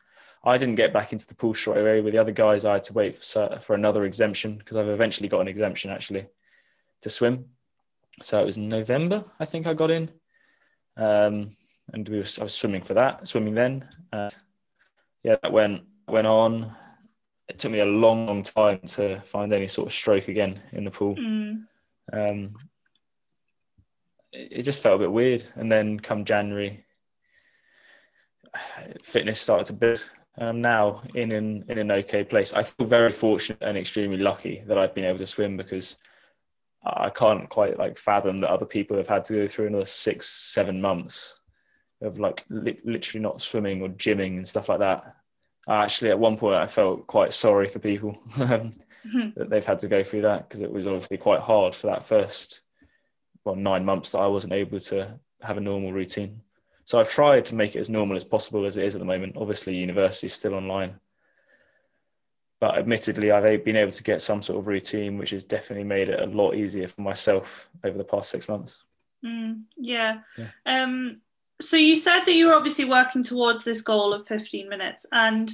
I 0.43 0.57
didn't 0.57 0.75
get 0.75 0.93
back 0.93 1.11
into 1.11 1.27
the 1.27 1.35
pool 1.35 1.53
straight 1.53 1.81
away. 1.81 2.01
With 2.01 2.13
the 2.13 2.21
other 2.21 2.31
guys, 2.31 2.63
I 2.63 2.73
had 2.73 2.85
to 2.85 2.93
wait 2.93 3.15
for 3.15 3.59
for 3.61 3.75
another 3.75 4.05
exemption 4.05 4.57
because 4.57 4.77
I've 4.77 4.87
eventually 4.87 5.27
got 5.27 5.41
an 5.41 5.47
exemption 5.47 5.91
actually 5.91 6.27
to 7.01 7.09
swim. 7.09 7.45
So 8.21 8.39
it 8.39 8.45
was 8.45 8.58
November, 8.58 9.25
I 9.39 9.45
think 9.45 9.67
I 9.67 9.73
got 9.73 9.91
in, 9.91 10.10
um, 10.97 11.51
and 11.93 12.10
we 12.10 12.19
was, 12.19 12.39
I 12.39 12.43
was 12.43 12.53
swimming 12.53 12.82
for 12.82 12.95
that, 12.95 13.27
swimming 13.27 13.53
then. 13.53 13.88
Uh, 14.12 14.30
yeah, 15.23 15.36
that 15.41 15.51
went 15.51 15.84
went 16.08 16.27
on. 16.27 16.73
It 17.47 17.60
took 17.60 17.71
me 17.71 17.80
a 17.80 17.86
long, 17.86 18.27
long 18.27 18.43
time 18.43 18.80
to 18.88 19.21
find 19.21 19.53
any 19.53 19.67
sort 19.67 19.88
of 19.88 19.93
stroke 19.93 20.27
again 20.27 20.62
in 20.73 20.84
the 20.84 20.91
pool. 20.91 21.15
Mm. 21.15 21.65
Um, 22.12 22.56
it 24.34 24.63
just 24.63 24.82
felt 24.82 24.95
a 24.95 24.99
bit 24.99 25.12
weird. 25.12 25.43
And 25.56 25.71
then 25.71 25.99
come 25.99 26.25
January, 26.25 26.86
fitness 29.01 29.39
started 29.39 29.65
to 29.65 29.73
build. 29.73 30.03
I'm 30.38 30.62
now 30.62 31.01
in 31.15 31.32
an 31.32 31.65
in 31.67 31.80
an 31.80 31.91
okay 31.91 32.23
place. 32.23 32.53
I 32.53 32.63
feel 32.63 32.86
very 32.86 33.12
fortunate 33.12 33.62
and 33.62 33.77
extremely 33.77 34.17
lucky 34.17 34.63
that 34.67 34.77
I've 34.77 34.93
been 34.93 35.06
able 35.06 35.19
to 35.19 35.25
swim 35.25 35.58
because 35.58 35.97
I 36.95 37.10
can't 37.10 37.50
quite 37.50 37.78
like 37.78 37.97
fathom 37.97 38.39
that 38.39 38.50
other 38.50 38.65
people 38.65 38.97
have 38.97 39.08
had 39.08 39.23
to 39.26 39.34
go 39.34 39.47
through 39.47 39.67
another 39.67 39.86
six, 39.86 40.28
seven 40.28 40.82
months 40.82 41.36
of 42.02 42.19
like 42.19 42.45
li- 42.50 42.80
literally 42.84 43.21
not 43.21 43.41
swimming 43.41 43.82
or 43.82 43.89
gymming 43.89 44.38
and 44.38 44.47
stuff 44.47 44.69
like 44.69 44.80
that. 44.80 45.15
I 45.67 45.84
actually, 45.84 46.12
at 46.12 46.19
one 46.19 46.38
point, 46.38 46.56
I 46.56 46.67
felt 46.67 47.08
quite 47.08 47.34
sorry 47.34 47.67
for 47.67 47.80
people 47.80 48.17
um, 48.39 48.71
that 49.36 49.50
they've 49.50 49.65
had 49.65 49.80
to 49.80 49.88
go 49.88 50.04
through 50.04 50.21
that 50.21 50.47
because 50.47 50.62
it 50.62 50.71
was 50.71 50.88
obviously 50.88 51.17
quite 51.17 51.41
hard 51.41 51.76
for 51.76 51.88
that 51.88 52.04
first 52.04 52.62
well 53.43 53.56
nine 53.56 53.86
months 53.86 54.12
that 54.12 54.19
I 54.19 54.28
wasn't 54.28 54.54
able 54.54 54.80
to 54.80 55.19
have 55.41 55.58
a 55.58 55.62
normal 55.62 55.93
routine. 55.93 56.41
So 56.86 57.00
I've 57.00 57.10
tried 57.10 57.45
to 57.47 57.56
make 57.56 57.76
it 57.76 57.80
as 57.80 57.89
normal 57.89 58.15
as 58.15 58.23
possible 58.23 58.65
as 58.65 58.78
it 58.78 58.86
is 58.86 58.95
at 58.95 59.00
the 59.00 59.06
moment. 59.06 59.36
Obviously, 59.36 59.76
university 59.76 60.28
is 60.28 60.34
still 60.34 60.54
online, 60.54 60.95
but 62.59 62.77
admittedly, 62.77 63.31
I've 63.31 63.63
been 63.63 63.75
able 63.75 63.91
to 63.91 64.03
get 64.03 64.21
some 64.21 64.41
sort 64.41 64.59
of 64.59 64.67
routine, 64.67 65.17
which 65.17 65.29
has 65.31 65.43
definitely 65.43 65.83
made 65.83 66.09
it 66.09 66.19
a 66.19 66.25
lot 66.25 66.55
easier 66.55 66.87
for 66.87 67.01
myself 67.01 67.69
over 67.83 67.97
the 67.97 68.03
past 68.03 68.29
six 68.29 68.49
months. 68.49 68.83
Mm, 69.23 69.63
yeah. 69.77 70.19
yeah. 70.37 70.47
Um, 70.65 71.21
so 71.61 71.77
you 71.77 71.95
said 71.95 72.21
that 72.25 72.33
you 72.33 72.47
were 72.47 72.53
obviously 72.53 72.85
working 72.85 73.23
towards 73.23 73.63
this 73.63 73.81
goal 73.81 74.13
of 74.13 74.27
15 74.27 74.69
minutes, 74.69 75.05
and 75.11 75.51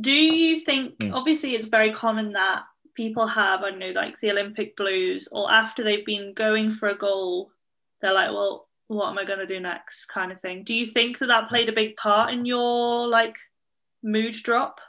do 0.00 0.12
you 0.12 0.60
think? 0.60 0.98
Mm. 0.98 1.14
Obviously, 1.14 1.54
it's 1.54 1.68
very 1.68 1.92
common 1.92 2.32
that 2.32 2.62
people 2.94 3.26
have, 3.26 3.62
I 3.62 3.70
don't 3.70 3.78
know, 3.78 3.90
like 3.90 4.18
the 4.20 4.30
Olympic 4.30 4.76
blues, 4.76 5.28
or 5.32 5.50
after 5.50 5.82
they've 5.82 6.06
been 6.06 6.34
going 6.34 6.70
for 6.70 6.88
a 6.88 6.96
goal, 6.96 7.50
they're 8.00 8.14
like, 8.14 8.30
well, 8.30 8.68
what 8.88 9.10
am 9.10 9.18
I 9.18 9.24
going 9.24 9.38
to 9.38 9.46
do 9.46 9.60
next, 9.60 10.06
kind 10.06 10.32
of 10.32 10.40
thing. 10.40 10.64
Do 10.64 10.74
you 10.74 10.86
think 10.86 11.18
that 11.18 11.26
that 11.26 11.48
played 11.48 11.68
a 11.68 11.72
big 11.72 11.96
part 11.96 12.32
in 12.32 12.44
your 12.46 13.06
like 13.06 13.36
mood 14.02 14.34
drop? 14.34 14.80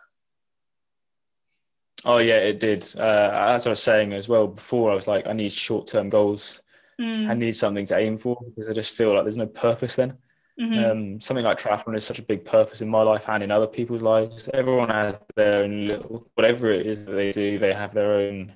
Oh 2.06 2.18
yeah, 2.18 2.36
it 2.36 2.60
did. 2.60 2.86
Uh, 2.98 3.52
as 3.54 3.68
I 3.68 3.72
was 3.72 3.84
saying 3.84 4.14
as 4.14 4.30
well 4.30 4.48
before, 4.48 4.92
I 4.92 4.96
was 4.96 5.08
like, 5.08 5.28
I 5.28 5.34
need 5.34 5.52
short-term 5.52 6.10
goals. 6.10 6.62
Mm. 7.00 7.30
I 7.30 7.34
need 7.34 7.56
something 7.56 7.86
to 7.86 7.98
aim 7.98 8.18
for 8.18 8.38
because 8.46 8.70
I 8.70 8.74
just 8.74 8.96
feel 8.96 9.14
like 9.14 9.24
there's 9.24 9.38
no 9.38 9.48
purpose 9.48 9.96
then. 9.96 10.18
Mm-hmm. 10.60 10.92
Um, 10.92 11.22
something 11.22 11.46
like 11.46 11.60
triathlon 11.60 11.96
is 11.96 12.04
such 12.04 12.20
a 12.20 12.24
big 12.24 12.44
purpose 12.44 12.82
in 12.82 12.90
my 12.90 13.02
life 13.02 13.30
and 13.30 13.42
in 13.42 13.52
other 13.52 13.68
people's 13.68 14.02
lives. 14.02 14.50
Everyone 14.54 14.90
has 14.90 15.18
their 15.36 15.64
own 15.64 15.88
little, 15.88 16.28
whatever 16.36 16.70
it 16.72 16.86
is 16.86 17.06
that 17.06 17.14
they 17.14 17.32
do, 17.32 17.58
they 17.58 17.74
have 17.74 17.94
their 17.94 18.14
own 18.14 18.54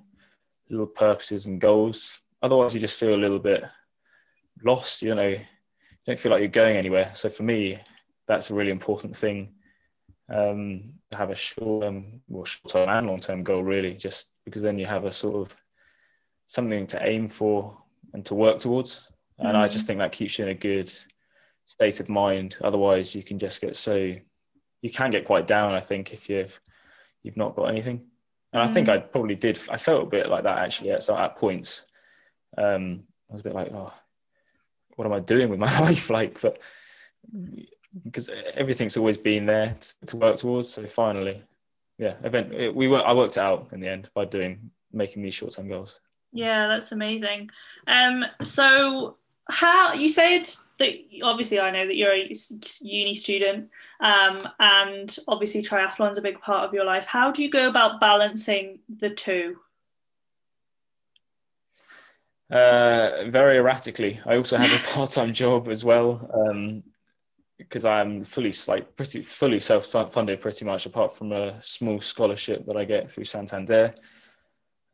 little 0.70 0.88
purposes 0.88 1.46
and 1.46 1.62
goals. 1.62 2.20
Otherwise, 2.42 2.74
you 2.74 2.82
just 2.82 3.00
feel 3.00 3.16
a 3.16 3.16
little 3.16 3.40
bit 3.40 3.64
lost. 4.66 5.02
You 5.02 5.16
know, 5.16 5.28
you 5.28 5.40
don't 6.06 6.20
feel 6.20 6.32
like 6.32 6.42
you're 6.42 6.50
going 6.50 6.76
anywhere. 6.76 7.12
So 7.14 7.30
for 7.30 7.44
me, 7.44 7.80
that's 8.28 8.50
a 8.50 8.54
really 8.54 8.72
important 8.72 9.16
thing. 9.16 9.54
Um, 10.30 10.94
have 11.12 11.30
a 11.30 11.36
short 11.36 11.84
term, 11.84 12.22
well, 12.28 12.46
short 12.46 12.72
term 12.72 12.90
and 12.90 13.08
long 13.08 13.20
term 13.20 13.44
goal, 13.44 13.64
really, 13.64 13.94
just 13.94 14.30
because 14.46 14.62
then 14.62 14.80
you 14.80 14.86
have 14.86 15.06
a 15.06 15.12
sort 15.12 15.36
of 15.36 15.56
something 16.48 16.88
to 16.88 17.06
aim 17.06 17.30
for 17.30 17.78
and 18.14 18.26
to 18.26 18.36
work 18.36 18.60
towards. 18.60 19.08
And 19.40 19.50
mm-hmm. 19.50 19.58
I 19.58 19.68
just 19.68 19.88
think 19.88 20.00
that 20.00 20.12
keeps 20.12 20.38
you 20.38 20.46
in 20.46 20.52
a 20.52 20.56
good 20.56 20.92
state 21.66 22.00
of 22.00 22.10
mind. 22.10 22.58
Otherwise, 22.62 23.16
you 23.16 23.24
can 23.24 23.40
just 23.40 23.62
get 23.62 23.76
so 23.76 24.16
you 24.82 24.90
can 24.90 25.12
get 25.12 25.26
quite 25.26 25.48
down. 25.48 25.74
I 25.74 25.80
think 25.80 26.14
if 26.14 26.30
you've 26.30 26.60
you've 27.24 27.38
not 27.38 27.56
got 27.56 27.66
anything, 27.66 28.02
and 28.52 28.62
I 28.62 28.68
think 28.68 28.88
mm. 28.88 28.94
I 28.94 28.98
probably 29.00 29.36
did. 29.36 29.60
I 29.70 29.78
felt 29.78 30.04
a 30.04 30.10
bit 30.10 30.30
like 30.30 30.44
that 30.44 30.60
actually 30.60 30.92
at, 30.92 31.04
so 31.04 31.18
at 31.18 31.38
points. 31.38 31.86
Um, 32.58 33.04
I 33.30 33.34
was 33.34 33.42
a 33.42 33.46
bit 33.46 33.56
like, 33.56 33.72
oh, 33.72 33.94
what 34.96 35.06
am 35.06 35.14
I 35.14 35.20
doing 35.20 35.50
with 35.50 35.60
my 35.60 35.80
life? 35.82 36.10
Like, 36.10 36.40
but 36.42 36.60
because 38.04 38.30
everything's 38.54 38.98
always 38.98 39.18
been 39.18 39.46
there 39.46 39.76
to, 39.80 40.06
to 40.08 40.18
work 40.18 40.38
towards. 40.38 40.70
So 40.70 40.86
finally, 40.86 41.44
yeah, 41.98 42.16
event 42.24 42.54
it, 42.54 42.74
we 42.74 42.88
were, 42.88 43.06
I 43.06 43.14
worked 43.14 43.38
it 43.38 43.42
out 43.42 43.70
in 43.72 43.80
the 43.80 43.88
end 43.88 44.10
by 44.14 44.26
doing 44.26 44.72
making 44.92 45.24
these 45.24 45.34
short 45.34 45.54
term 45.54 45.68
goals. 45.68 46.00
Yeah, 46.32 46.68
that's 46.68 46.92
amazing. 46.92 47.50
Um, 47.88 48.26
so 48.42 49.18
how 49.50 49.94
you 49.94 50.10
said 50.10 50.50
that 50.80 50.94
obviously 51.22 51.60
I 51.60 51.70
know 51.72 51.86
that 51.86 51.96
you're 51.96 52.14
a 52.14 52.34
uni 52.82 53.14
student, 53.14 53.70
um, 54.00 54.48
and 54.60 55.16
obviously 55.28 55.62
triathlon's 55.62 56.18
a 56.18 56.22
big 56.22 56.42
part 56.42 56.68
of 56.68 56.74
your 56.74 56.86
life. 56.86 57.06
How 57.06 57.32
do 57.32 57.44
you 57.44 57.50
go 57.50 57.68
about 57.68 58.00
balancing 58.00 58.80
the 58.90 59.10
two? 59.10 59.58
Uh, 62.50 63.30
very 63.30 63.58
erratically. 63.58 64.20
I 64.26 64.38
also 64.38 64.58
have 64.58 64.72
a 64.72 64.88
part-time 64.94 65.34
job 65.34 65.68
as 65.70 65.84
well 65.84 66.30
because 67.58 67.86
I'm 67.86 68.24
fully 68.24 68.54
like 68.68 68.96
pretty 68.96 69.22
fully 69.22 69.60
self-funded 69.60 70.42
pretty 70.42 70.66
much, 70.66 70.86
apart 70.86 71.16
from 71.16 71.32
a 71.32 71.62
small 71.62 72.00
scholarship 72.00 72.66
that 72.66 72.78
I 72.78 72.86
get 72.86 73.10
through 73.10 73.26
Santander. 73.26 73.96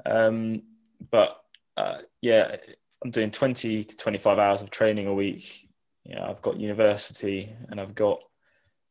Um, 0.06 0.64
but 1.12 1.38
uh, 1.78 2.00
yeah, 2.22 2.58
I'm 3.04 3.12
doing 3.12 3.32
20 3.32 3.84
to 3.84 3.98
25 3.98 4.40
hours 4.40 4.62
of 4.62 4.70
training 4.70 5.08
a 5.08 5.14
week. 5.14 5.70
You 6.04 6.16
know, 6.16 6.26
I've 6.30 6.42
got 6.42 6.60
university 6.60 7.56
and 7.70 7.80
I've 7.80 7.96
got 7.96 8.20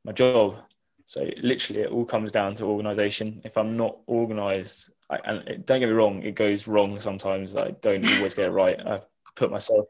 my 0.04 0.12
job. 0.12 0.56
So 1.04 1.28
literally, 1.42 1.82
it 1.82 1.90
all 1.90 2.04
comes 2.04 2.32
down 2.32 2.54
to 2.56 2.64
organisation. 2.64 3.40
If 3.44 3.56
I'm 3.56 3.76
not 3.76 3.98
organised, 4.08 4.90
and 5.10 5.48
it, 5.48 5.66
don't 5.66 5.80
get 5.80 5.86
me 5.88 5.94
wrong, 5.94 6.22
it 6.22 6.34
goes 6.34 6.68
wrong 6.68 7.00
sometimes. 7.00 7.56
I 7.56 7.70
don't 7.80 8.06
always 8.16 8.34
get 8.34 8.48
it 8.48 8.52
right. 8.52 8.78
I 8.78 9.00
put 9.34 9.50
myself, 9.50 9.86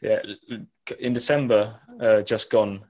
yeah, 0.00 0.20
in 0.98 1.12
December, 1.12 1.78
uh, 2.00 2.22
just 2.22 2.50
gone, 2.50 2.84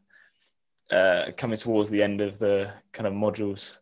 uh, 0.92 1.33
coming 1.37 1.57
towards 1.57 1.90
the 1.90 2.02
end 2.02 2.20
of 2.20 2.38
the 2.38 2.70
kind 2.92 3.07
of 3.07 3.14
modules 3.14 3.78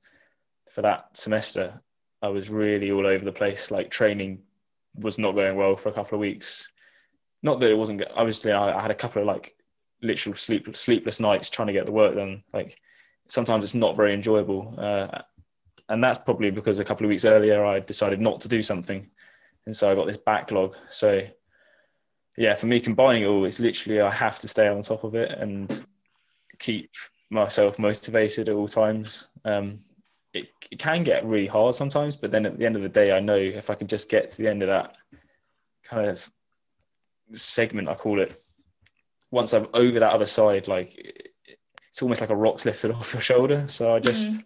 for 0.70 0.83
that 0.83 1.16
semester. 1.16 1.81
I 2.23 2.29
was 2.29 2.51
really 2.51 2.90
all 2.90 3.07
over 3.07 3.25
the 3.25 3.33
place. 3.33 3.70
Like 3.70 3.90
training 3.90 4.42
was 4.94 5.18
not 5.18 5.35
going 5.35 5.57
well 5.57 5.77
for 5.77 5.88
a 5.88 5.92
couple 5.92 6.16
of 6.16 6.20
weeks. 6.20 6.70
Not 7.42 7.61
that 7.61 7.70
it 7.70 7.77
wasn't. 7.77 8.03
Obviously, 8.14 8.53
I, 8.53 8.79
I 8.79 8.83
had 8.83 8.90
a 8.90 8.94
couple 8.96 9.23
of 9.23 9.27
like 9.27 9.57
literal 10.03 10.37
sleep, 10.37 10.75
sleepless 10.77 11.20
nights 11.20 11.51
trying 11.51 11.68
to 11.68 11.73
get 11.73 11.87
the 11.87 11.92
work 11.92 12.14
done. 12.14 12.44
Like 12.53 12.79
sometimes 13.29 13.64
it's 13.64 13.75
not 13.75 13.96
very 13.96 14.14
enjoyable, 14.14 14.75
uh, 14.79 15.23
and 15.88 16.05
that's 16.05 16.18
probably 16.18 16.51
because 16.51 16.79
a 16.79 16.85
couple 16.85 17.07
of 17.07 17.09
weeks 17.09 17.25
earlier 17.25 17.64
I 17.64 17.81
decided 17.81 18.20
not 18.20 18.42
to 18.42 18.49
do 18.49 18.62
something, 18.62 19.09
and 19.66 19.75
so 19.75 19.90
I 19.90 19.94
got 19.94 20.07
this 20.07 20.18
backlog. 20.18 20.77
So 20.90 21.23
yeah, 22.37 22.55
for 22.55 22.66
me 22.66 22.79
combining 22.79 23.23
it 23.23 23.27
all, 23.27 23.44
it's 23.46 23.59
literally 23.59 24.01
I 24.01 24.11
have 24.11 24.38
to 24.40 24.49
stay 24.49 24.68
on 24.68 24.83
top 24.83 25.05
of 25.05 25.14
it 25.14 25.31
and 25.31 25.85
keep 26.61 26.90
myself 27.31 27.79
motivated 27.79 28.49
at 28.49 28.55
all 28.55 28.68
times. 28.68 29.29
Um, 29.44 29.81
it, 30.33 30.49
it 30.70 30.79
can 30.79 31.03
get 31.03 31.27
really 31.27 31.49
hard 31.49 31.75
sometimes, 31.75 32.16
but 32.16 32.31
then 32.31 32.46
at 32.46 32.59
the 32.59 32.66
end 32.66 32.77
of 32.77 32.83
the 32.83 32.88
day, 32.88 33.11
I 33.12 33.18
know 33.18 33.37
if 33.37 33.70
I 33.70 33.75
can 33.75 33.88
just 33.88 34.09
get 34.09 34.29
to 34.29 34.37
the 34.37 34.49
end 34.49 34.62
of 34.62 34.68
that 34.68 34.94
kind 35.83 36.09
of 36.09 36.31
segment, 37.35 37.88
I 37.88 37.94
call 37.94 38.20
it, 38.20 38.40
once 39.33 39.53
I'm 39.53 39.66
over 39.75 39.99
that 39.99 40.12
other 40.12 40.27
side, 40.27 40.68
like 40.68 41.27
it's 41.88 42.03
almost 42.03 42.20
like 42.20 42.31
a 42.31 42.37
rock's 42.37 42.64
lifted 42.64 42.90
off 42.92 43.12
your 43.12 43.23
shoulder. 43.23 43.64
So 43.68 43.94
I 43.94 43.99
just, 43.99 44.31
mm-hmm. 44.31 44.40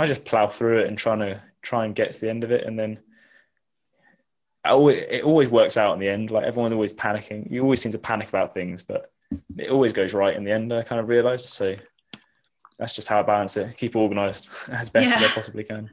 I 0.00 0.06
just 0.06 0.24
plow 0.24 0.48
through 0.48 0.80
it 0.80 0.88
and 0.88 0.98
trying 0.98 1.20
to 1.20 1.40
try 1.62 1.84
and 1.84 1.94
get 1.94 2.12
to 2.12 2.20
the 2.20 2.30
end 2.30 2.42
of 2.42 2.50
it, 2.50 2.66
and 2.66 2.78
then 2.78 2.98
always, 4.64 5.04
it 5.08 5.22
always 5.22 5.50
works 5.50 5.76
out 5.76 5.94
in 5.94 6.00
the 6.00 6.08
end. 6.08 6.30
Like 6.30 6.44
everyone 6.44 6.72
always 6.72 6.92
panicking. 6.92 7.50
You 7.50 7.62
always 7.62 7.80
seem 7.80 7.92
to 7.92 7.98
panic 7.98 8.28
about 8.28 8.54
things, 8.54 8.82
but 8.82 9.12
it 9.58 9.70
always 9.70 9.92
goes 9.92 10.14
right 10.14 10.36
in 10.36 10.44
the 10.44 10.52
end. 10.52 10.72
I 10.72 10.82
kind 10.82 11.00
of 11.00 11.08
realised. 11.08 11.46
So 11.46 11.76
that's 12.78 12.94
just 12.94 13.08
how 13.08 13.20
I 13.20 13.22
balance 13.22 13.56
it. 13.56 13.76
Keep 13.76 13.96
organised 13.96 14.50
as 14.68 14.90
best 14.90 15.10
yeah. 15.10 15.16
as 15.16 15.22
I 15.30 15.34
possibly 15.34 15.64
can. 15.64 15.90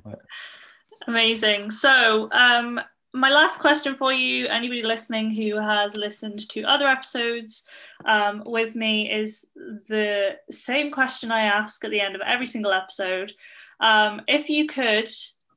Amazing. 1.07 1.71
So, 1.71 2.29
um, 2.31 2.79
my 3.11 3.29
last 3.29 3.59
question 3.59 3.95
for 3.95 4.13
you, 4.13 4.47
anybody 4.47 4.83
listening 4.83 5.33
who 5.33 5.57
has 5.59 5.95
listened 5.95 6.47
to 6.49 6.63
other 6.63 6.87
episodes 6.87 7.65
um, 8.05 8.43
with 8.45 8.75
me, 8.75 9.11
is 9.11 9.47
the 9.55 10.37
same 10.51 10.91
question 10.91 11.31
I 11.31 11.41
ask 11.41 11.83
at 11.83 11.89
the 11.89 12.01
end 12.01 12.15
of 12.15 12.21
every 12.23 12.45
single 12.45 12.71
episode. 12.71 13.31
Um, 13.79 14.21
if 14.27 14.47
you 14.47 14.67
could 14.67 15.11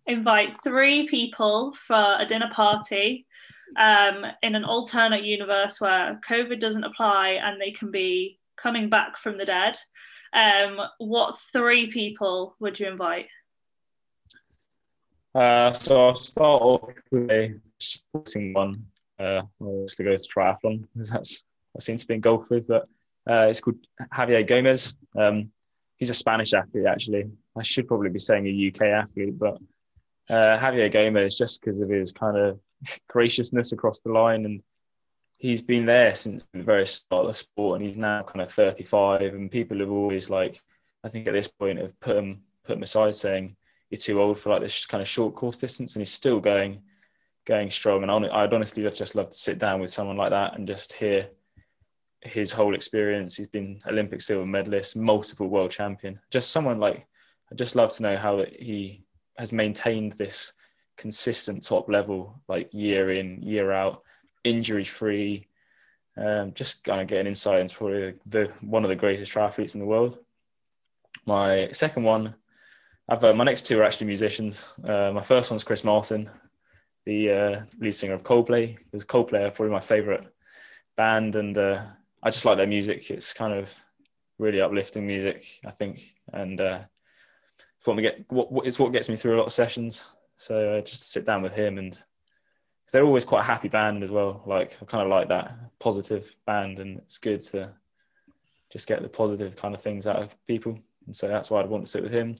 invite 0.07 0.63
three 0.63 1.07
people 1.07 1.75
for 1.75 2.17
a 2.19 2.25
dinner 2.27 2.51
party 2.53 3.27
um, 3.77 4.25
in 4.43 4.55
an 4.55 4.65
alternate 4.65 5.25
universe 5.25 5.81
where 5.81 6.21
COVID 6.29 6.61
doesn't 6.61 6.85
apply 6.85 7.41
and 7.43 7.61
they 7.61 7.71
can 7.71 7.91
be 7.91 8.39
coming 8.57 8.89
back 8.89 9.17
from 9.17 9.39
the 9.39 9.45
dead, 9.45 9.77
um, 10.33 10.79
what 10.99 11.39
three 11.53 11.89
people 11.89 12.57
would 12.61 12.79
you 12.79 12.89
invite? 12.89 13.27
Uh, 15.35 15.73
so 15.73 16.09
I'll 16.09 16.15
start 16.15 16.63
off 16.63 16.91
with 17.11 17.31
a 17.31 17.55
sporting 17.79 18.53
one. 18.53 18.87
Uh, 19.19 19.43
obviously 19.61 20.05
go 20.05 20.17
to 20.17 20.23
triathlon 20.23 20.87
because 20.93 21.11
that's 21.11 21.45
I 21.77 21.81
seem 21.81 21.97
to 21.97 22.07
be 22.07 22.15
in 22.15 22.21
golf 22.21 22.51
with, 22.51 22.67
but 22.67 22.83
uh, 23.29 23.47
it's 23.49 23.61
called 23.61 23.79
Javier 24.13 24.47
Gomez. 24.47 24.95
Um, 25.17 25.51
he's 25.97 26.11
a 26.11 26.15
Spanish 26.15 26.53
athlete, 26.53 26.87
actually. 26.87 27.31
I 27.57 27.63
should 27.63 27.89
probably 27.89 28.11
be 28.11 28.19
saying 28.19 28.47
a 28.47 28.69
UK 28.69 28.89
athlete, 28.89 29.39
but 29.39 29.59
uh, 30.29 30.59
Javier 30.59 30.93
Gomez, 30.93 31.37
just 31.37 31.61
because 31.61 31.81
of 31.81 31.89
his 31.89 32.13
kind 32.13 32.37
of 32.37 32.59
graciousness 33.09 33.73
across 33.73 34.01
the 34.01 34.11
line 34.11 34.45
and 34.45 34.63
he's 35.43 35.61
been 35.61 35.85
there 35.85 36.15
since 36.15 36.47
the 36.55 36.63
very 36.63 36.87
start 36.87 37.23
of 37.23 37.27
the 37.27 37.35
sport, 37.35 37.81
and 37.81 37.87
he's 37.87 37.97
now 37.97 38.23
kind 38.23 38.41
of 38.41 38.49
35. 38.49 39.35
And 39.35 39.51
people 39.51 39.81
have 39.81 39.91
always 39.91 40.31
like, 40.31 40.63
I 41.03 41.09
think 41.09 41.27
at 41.27 41.33
this 41.33 41.49
point, 41.49 41.81
have 41.81 41.99
put 42.01 42.17
him 42.17 42.43
put 42.65 42.77
him 42.77 42.83
aside, 42.85 43.17
saying 43.17 43.57
you're 43.91 43.99
too 43.99 44.23
old 44.23 44.39
for 44.39 44.51
like 44.51 44.63
this 44.63 44.87
kind 44.87 45.03
of 45.03 45.09
short 45.09 45.35
course 45.35 45.57
distance, 45.57 45.97
and 45.97 46.01
he's 46.01 46.13
still 46.13 46.39
going 46.39 46.83
going 47.45 47.71
strong. 47.71 48.05
And 48.05 48.11
I'd 48.11 48.55
honestly 48.55 48.89
just 48.91 49.17
love 49.17 49.31
to 49.31 49.37
sit 49.37 49.59
down 49.59 49.81
with 49.81 49.93
someone 49.93 50.17
like 50.17 50.31
that 50.31 50.55
and 50.55 50.67
just 50.67 50.93
hear 50.93 51.29
his 52.21 52.53
whole 52.53 52.77
experience. 52.77 53.37
He's 53.37 53.49
been 53.49 53.81
Olympic 53.89 54.23
silver 54.23 54.47
medalist, 54.47 54.95
multiple 54.95 55.49
world 55.49 55.73
champion. 55.73 56.21
Just 56.31 56.53
someone 56.53 56.79
like 56.79 57.05
I'd 57.51 57.59
just 57.59 57.75
love 57.75 57.93
to 57.95 58.03
know 58.05 58.17
how 58.17 58.45
he 58.45 59.03
has 59.37 59.51
maintained 59.51 60.13
this 60.13 60.53
consistent 60.97 61.65
top 61.65 61.89
level, 61.89 62.41
like 62.49 62.73
year 62.73 63.13
in 63.13 63.43
year 63.43 63.73
out 63.73 64.03
injury 64.45 64.85
free. 64.85 65.49
Um, 66.17 66.53
just 66.53 66.85
kind 66.85 67.01
of 67.01 67.07
get 67.07 67.21
an 67.21 67.27
insight 67.27 67.61
into 67.61 67.77
probably 67.77 68.15
the 68.27 68.51
one 68.61 68.85
of 68.85 68.91
the 68.91 68.97
greatest 68.97 69.33
triathletes 69.33 69.75
in 69.75 69.81
the 69.81 69.87
world. 69.87 70.19
My 71.25 71.71
second 71.73 72.03
one, 72.03 72.35
I've 73.09 73.25
uh, 73.25 73.35
my 73.35 73.45
next 73.45 73.67
two 73.67 73.79
are 73.81 73.85
actually 73.85 74.09
musicians. 74.09 74.69
Uh, 74.85 75.13
my 75.13 75.23
first 75.23 75.51
one's 75.51 75.65
Chris 75.65 75.85
Martin, 75.85 76.29
the 77.07 77.31
uh, 77.31 77.61
lead 77.79 77.93
singer 77.93 78.15
of 78.15 78.23
Coldplay. 78.23 78.77
Because 78.91 79.05
Coldplay 79.05 79.47
are 79.47 79.51
probably 79.51 79.73
my 79.73 79.81
favorite 79.81 80.27
band, 80.97 81.35
and 81.35 81.57
uh, 81.57 81.83
I 82.23 82.31
just 82.31 82.45
like 82.45 82.59
their 82.59 82.67
music. 82.67 83.11
It's 83.11 83.33
kind 83.33 83.55
of 83.55 83.71
really 84.39 84.61
uplifting 84.61 85.07
music, 85.07 85.61
I 85.65 85.71
think, 85.71 86.15
and 86.33 86.61
uh, 86.61 86.81
what 87.85 87.97
me 87.97 88.03
get 88.03 88.25
what 88.29 88.67
it's 88.67 88.79
what 88.79 88.93
gets 88.93 89.09
me 89.09 89.17
through 89.17 89.37
a 89.37 89.39
lot 89.39 89.47
of 89.47 89.53
sessions. 89.53 90.09
So 90.43 90.79
uh, 90.79 90.81
just 90.81 91.13
sit 91.13 91.25
down 91.25 91.43
with 91.43 91.53
him 91.53 91.79
and 91.79 91.93
because 91.93 92.93
they're 92.93 93.05
always 93.05 93.25
quite 93.25 93.43
a 93.43 93.45
happy 93.45 93.69
band 93.69 94.03
as 94.03 94.11
well. 94.11 94.43
Like 94.45 94.77
I 94.83 94.85
kind 94.87 95.05
of 95.05 95.09
like 95.09 95.29
that 95.29 95.57
positive 95.79 96.35
band, 96.47 96.81
and 96.81 96.99
it's 96.99 97.19
good 97.19 97.45
to 97.51 97.71
just 98.69 98.89
get 98.89 99.03
the 99.03 99.09
positive 99.09 99.55
kind 99.55 99.73
of 99.73 99.81
things 99.81 100.09
out 100.09 100.21
of 100.21 100.35
people. 100.49 100.77
And 101.07 101.15
so 101.15 101.29
that's 101.29 101.49
why 101.49 101.61
I'd 101.61 101.69
want 101.69 101.85
to 101.85 101.91
sit 101.91 102.03
with 102.03 102.13
him. 102.13 102.35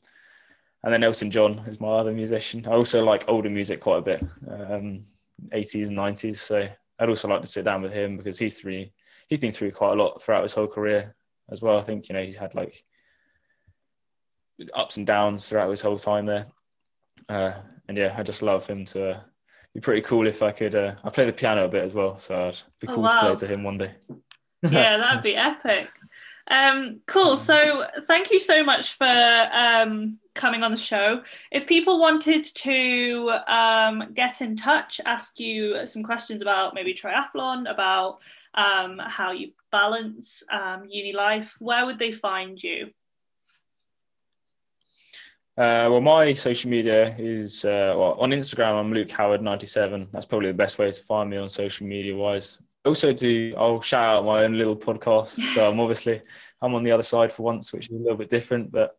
And 0.83 0.93
then 0.93 1.05
Elton 1.05 1.31
John 1.31 1.61
is 1.69 1.79
my 1.79 1.91
other 1.91 2.11
musician. 2.11 2.67
I 2.67 2.73
also 2.73 3.05
like 3.05 3.29
older 3.29 3.49
music 3.49 3.81
quite 3.81 3.99
a 3.99 4.03
bit, 4.03 4.23
um, 4.51 5.07
80s 5.53 5.87
and 5.87 5.97
90s. 5.97 6.39
So 6.39 6.69
I'd 6.99 7.09
also 7.09 7.29
like 7.29 7.43
to 7.43 7.47
sit 7.47 7.65
down 7.65 7.83
with 7.83 7.93
him 7.93 8.17
because 8.17 8.37
he's 8.37 8.59
through, 8.59 8.87
he's 9.29 9.39
been 9.39 9.53
through 9.53 9.71
quite 9.71 9.93
a 9.93 10.03
lot 10.03 10.21
throughout 10.21 10.43
his 10.43 10.55
whole 10.55 10.67
career 10.67 11.15
as 11.53 11.63
well. 11.63 11.79
I 11.79 11.83
think 11.83 12.09
you 12.09 12.17
know 12.17 12.25
he's 12.25 12.35
had 12.35 12.57
like 12.57 12.83
ups 14.75 14.97
and 14.97 15.07
downs 15.07 15.49
throughout 15.49 15.71
his 15.71 15.83
whole 15.83 16.01
time 16.01 16.27
there. 16.27 16.47
Uh, 17.29 17.53
and 17.89 17.97
yeah, 17.97 18.15
I 18.17 18.23
just 18.23 18.43
love 18.43 18.67
him 18.67 18.85
to 18.87 19.25
be 19.75 19.81
pretty 19.81 20.03
cool 20.03 20.27
if 20.27 20.43
I 20.43 20.53
could. 20.53 20.75
Uh, 20.75 20.95
I 21.03 21.11
play 21.11 21.27
the 21.27 21.33
piano 21.33 21.65
a 21.65 21.69
bit 21.69 21.85
as 21.85 21.93
well, 21.93 22.19
so 22.19 22.49
it'd 22.49 22.63
be 22.81 22.89
oh, 22.89 22.95
cool 22.95 23.05
oh, 23.05 23.07
wow. 23.07 23.21
to 23.21 23.37
play 23.37 23.47
to 23.47 23.53
him 23.53 23.63
one 23.63 23.79
day. 23.79 23.95
yeah, 24.69 24.97
that'd 24.99 25.23
be 25.23 25.37
epic. 25.37 25.89
Um, 26.49 27.01
cool. 27.07 27.37
So 27.37 27.87
thank 28.07 28.31
you 28.31 28.39
so 28.39 28.65
much 28.65 28.95
for 28.95 29.07
um, 29.07 30.19
coming 30.35 30.63
on 30.63 30.71
the 30.71 30.77
show. 30.77 31.23
If 31.51 31.67
people 31.67 31.99
wanted 31.99 32.45
to 32.45 33.31
um, 33.47 34.13
get 34.15 34.41
in 34.41 34.57
touch, 34.57 35.01
ask 35.05 35.39
you 35.39 35.87
some 35.87 36.03
questions 36.03 36.43
about 36.43 36.75
maybe 36.75 36.95
triathlon, 36.95 37.71
about 37.71 38.19
um, 38.55 38.99
how 38.99 39.33
you 39.33 39.53
balance 39.71 40.43
um, 40.51 40.85
uni 40.89 41.13
life, 41.13 41.55
where 41.59 41.87
would 41.87 41.99
they 41.99 42.13
find 42.13 42.63
you? 42.63 42.91
Uh, 45.55 45.85
well, 45.91 46.01
my 46.01 46.33
social 46.33 46.71
media 46.71 47.15
is 47.19 47.67
uh, 47.67 47.93
well, 47.95 48.17
on 48.19 48.31
Instagram. 48.31 48.81
I'm 48.81 48.91
Luke 48.91 49.11
Howard 49.11 49.43
ninety 49.43 49.67
seven. 49.67 50.09
That's 50.11 50.25
probably 50.25 50.49
the 50.49 50.55
best 50.55 50.79
way 50.79 50.91
to 50.91 51.03
find 51.03 51.29
me 51.29 51.37
on 51.37 51.51
social 51.51 51.87
media 51.87 52.17
wise. 52.17 52.59
Also, 52.87 53.13
do 53.13 53.55
I'll 53.59 53.83
shout 53.83 54.17
out 54.17 54.25
my 54.25 54.45
own 54.45 54.57
little 54.57 54.77
podcast. 54.77 55.39
So 55.55 55.71
I'm 55.71 55.79
obviously 55.81 56.23
I'm 56.63 56.75
on 56.75 56.85
the 56.85 56.93
other 56.93 57.03
side 57.03 57.35
for 57.35 57.43
once, 57.43 57.71
which 57.71 57.91
is 57.91 57.93
a 57.93 58.03
little 58.03 58.17
bit 58.17 58.31
different. 58.31 58.73
But 58.73 58.97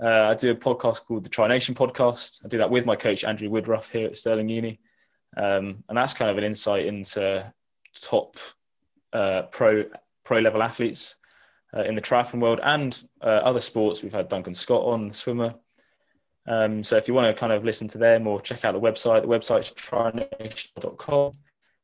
uh, 0.00 0.28
I 0.28 0.34
do 0.34 0.52
a 0.52 0.54
podcast 0.54 1.04
called 1.06 1.24
the 1.24 1.28
Tri 1.28 1.48
Nation 1.48 1.74
Podcast. 1.74 2.44
I 2.44 2.48
do 2.48 2.58
that 2.58 2.70
with 2.70 2.86
my 2.86 2.94
coach 2.94 3.24
Andrew 3.24 3.50
Woodruff 3.50 3.90
here 3.90 4.06
at 4.06 4.16
Stirling 4.16 4.48
Uni, 4.48 4.78
um, 5.36 5.82
and 5.88 5.98
that's 5.98 6.14
kind 6.14 6.30
of 6.30 6.38
an 6.38 6.44
insight 6.44 6.86
into 6.86 7.52
top 8.00 8.36
uh, 9.12 9.42
pro 9.50 9.86
pro 10.22 10.38
level 10.38 10.62
athletes 10.62 11.16
uh, 11.76 11.82
in 11.82 11.96
the 11.96 12.00
triathlon 12.00 12.38
world 12.38 12.60
and 12.62 13.02
uh, 13.20 13.42
other 13.42 13.58
sports. 13.58 14.04
We've 14.04 14.12
had 14.12 14.28
Duncan 14.28 14.54
Scott 14.54 14.84
on, 14.84 15.12
swimmer. 15.12 15.56
Um, 16.48 16.84
so 16.84 16.96
if 16.96 17.08
you 17.08 17.14
want 17.14 17.34
to 17.34 17.38
kind 17.38 17.52
of 17.52 17.64
listen 17.64 17.88
to 17.88 17.98
them 17.98 18.26
or 18.26 18.40
check 18.40 18.64
out 18.64 18.72
the 18.72 18.80
website, 18.80 19.22
the 19.22 19.28
website's 19.28 19.72
trination.com. 19.72 21.32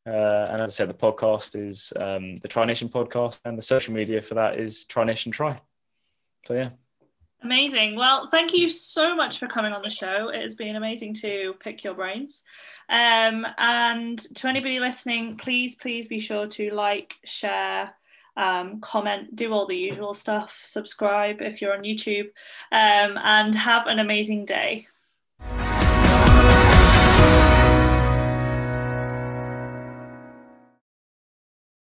Uh, 0.04 0.48
and 0.50 0.62
as 0.62 0.70
I 0.70 0.72
said, 0.72 0.88
the 0.88 0.94
podcast 0.94 1.54
is 1.54 1.92
um, 1.96 2.36
the 2.36 2.48
Tri 2.48 2.64
Nation 2.64 2.88
podcast, 2.88 3.40
and 3.44 3.56
the 3.56 3.62
social 3.62 3.94
media 3.94 4.20
for 4.20 4.34
that 4.34 4.58
is 4.58 4.84
Tri 4.84 5.04
Nation 5.04 5.32
Try. 5.32 5.60
So 6.46 6.54
yeah. 6.54 6.70
Amazing. 7.44 7.96
Well, 7.96 8.28
thank 8.30 8.52
you 8.52 8.68
so 8.68 9.16
much 9.16 9.38
for 9.38 9.48
coming 9.48 9.72
on 9.72 9.82
the 9.82 9.90
show. 9.90 10.28
It 10.28 10.42
has 10.42 10.54
been 10.54 10.76
amazing 10.76 11.14
to 11.14 11.54
pick 11.58 11.82
your 11.82 11.94
brains. 11.94 12.44
Um, 12.88 13.44
and 13.58 14.18
to 14.36 14.46
anybody 14.46 14.78
listening, 14.78 15.36
please, 15.36 15.74
please 15.74 16.06
be 16.06 16.20
sure 16.20 16.46
to 16.46 16.70
like, 16.70 17.16
share, 17.24 17.92
um, 18.36 18.80
comment, 18.80 19.34
do 19.34 19.52
all 19.52 19.66
the 19.66 19.76
usual 19.76 20.14
stuff, 20.14 20.62
subscribe 20.64 21.40
if 21.40 21.60
you're 21.60 21.76
on 21.76 21.84
YouTube, 21.84 22.26
um, 22.70 23.18
and 23.22 23.54
have 23.54 23.86
an 23.86 23.98
amazing 23.98 24.44
day. 24.44 24.86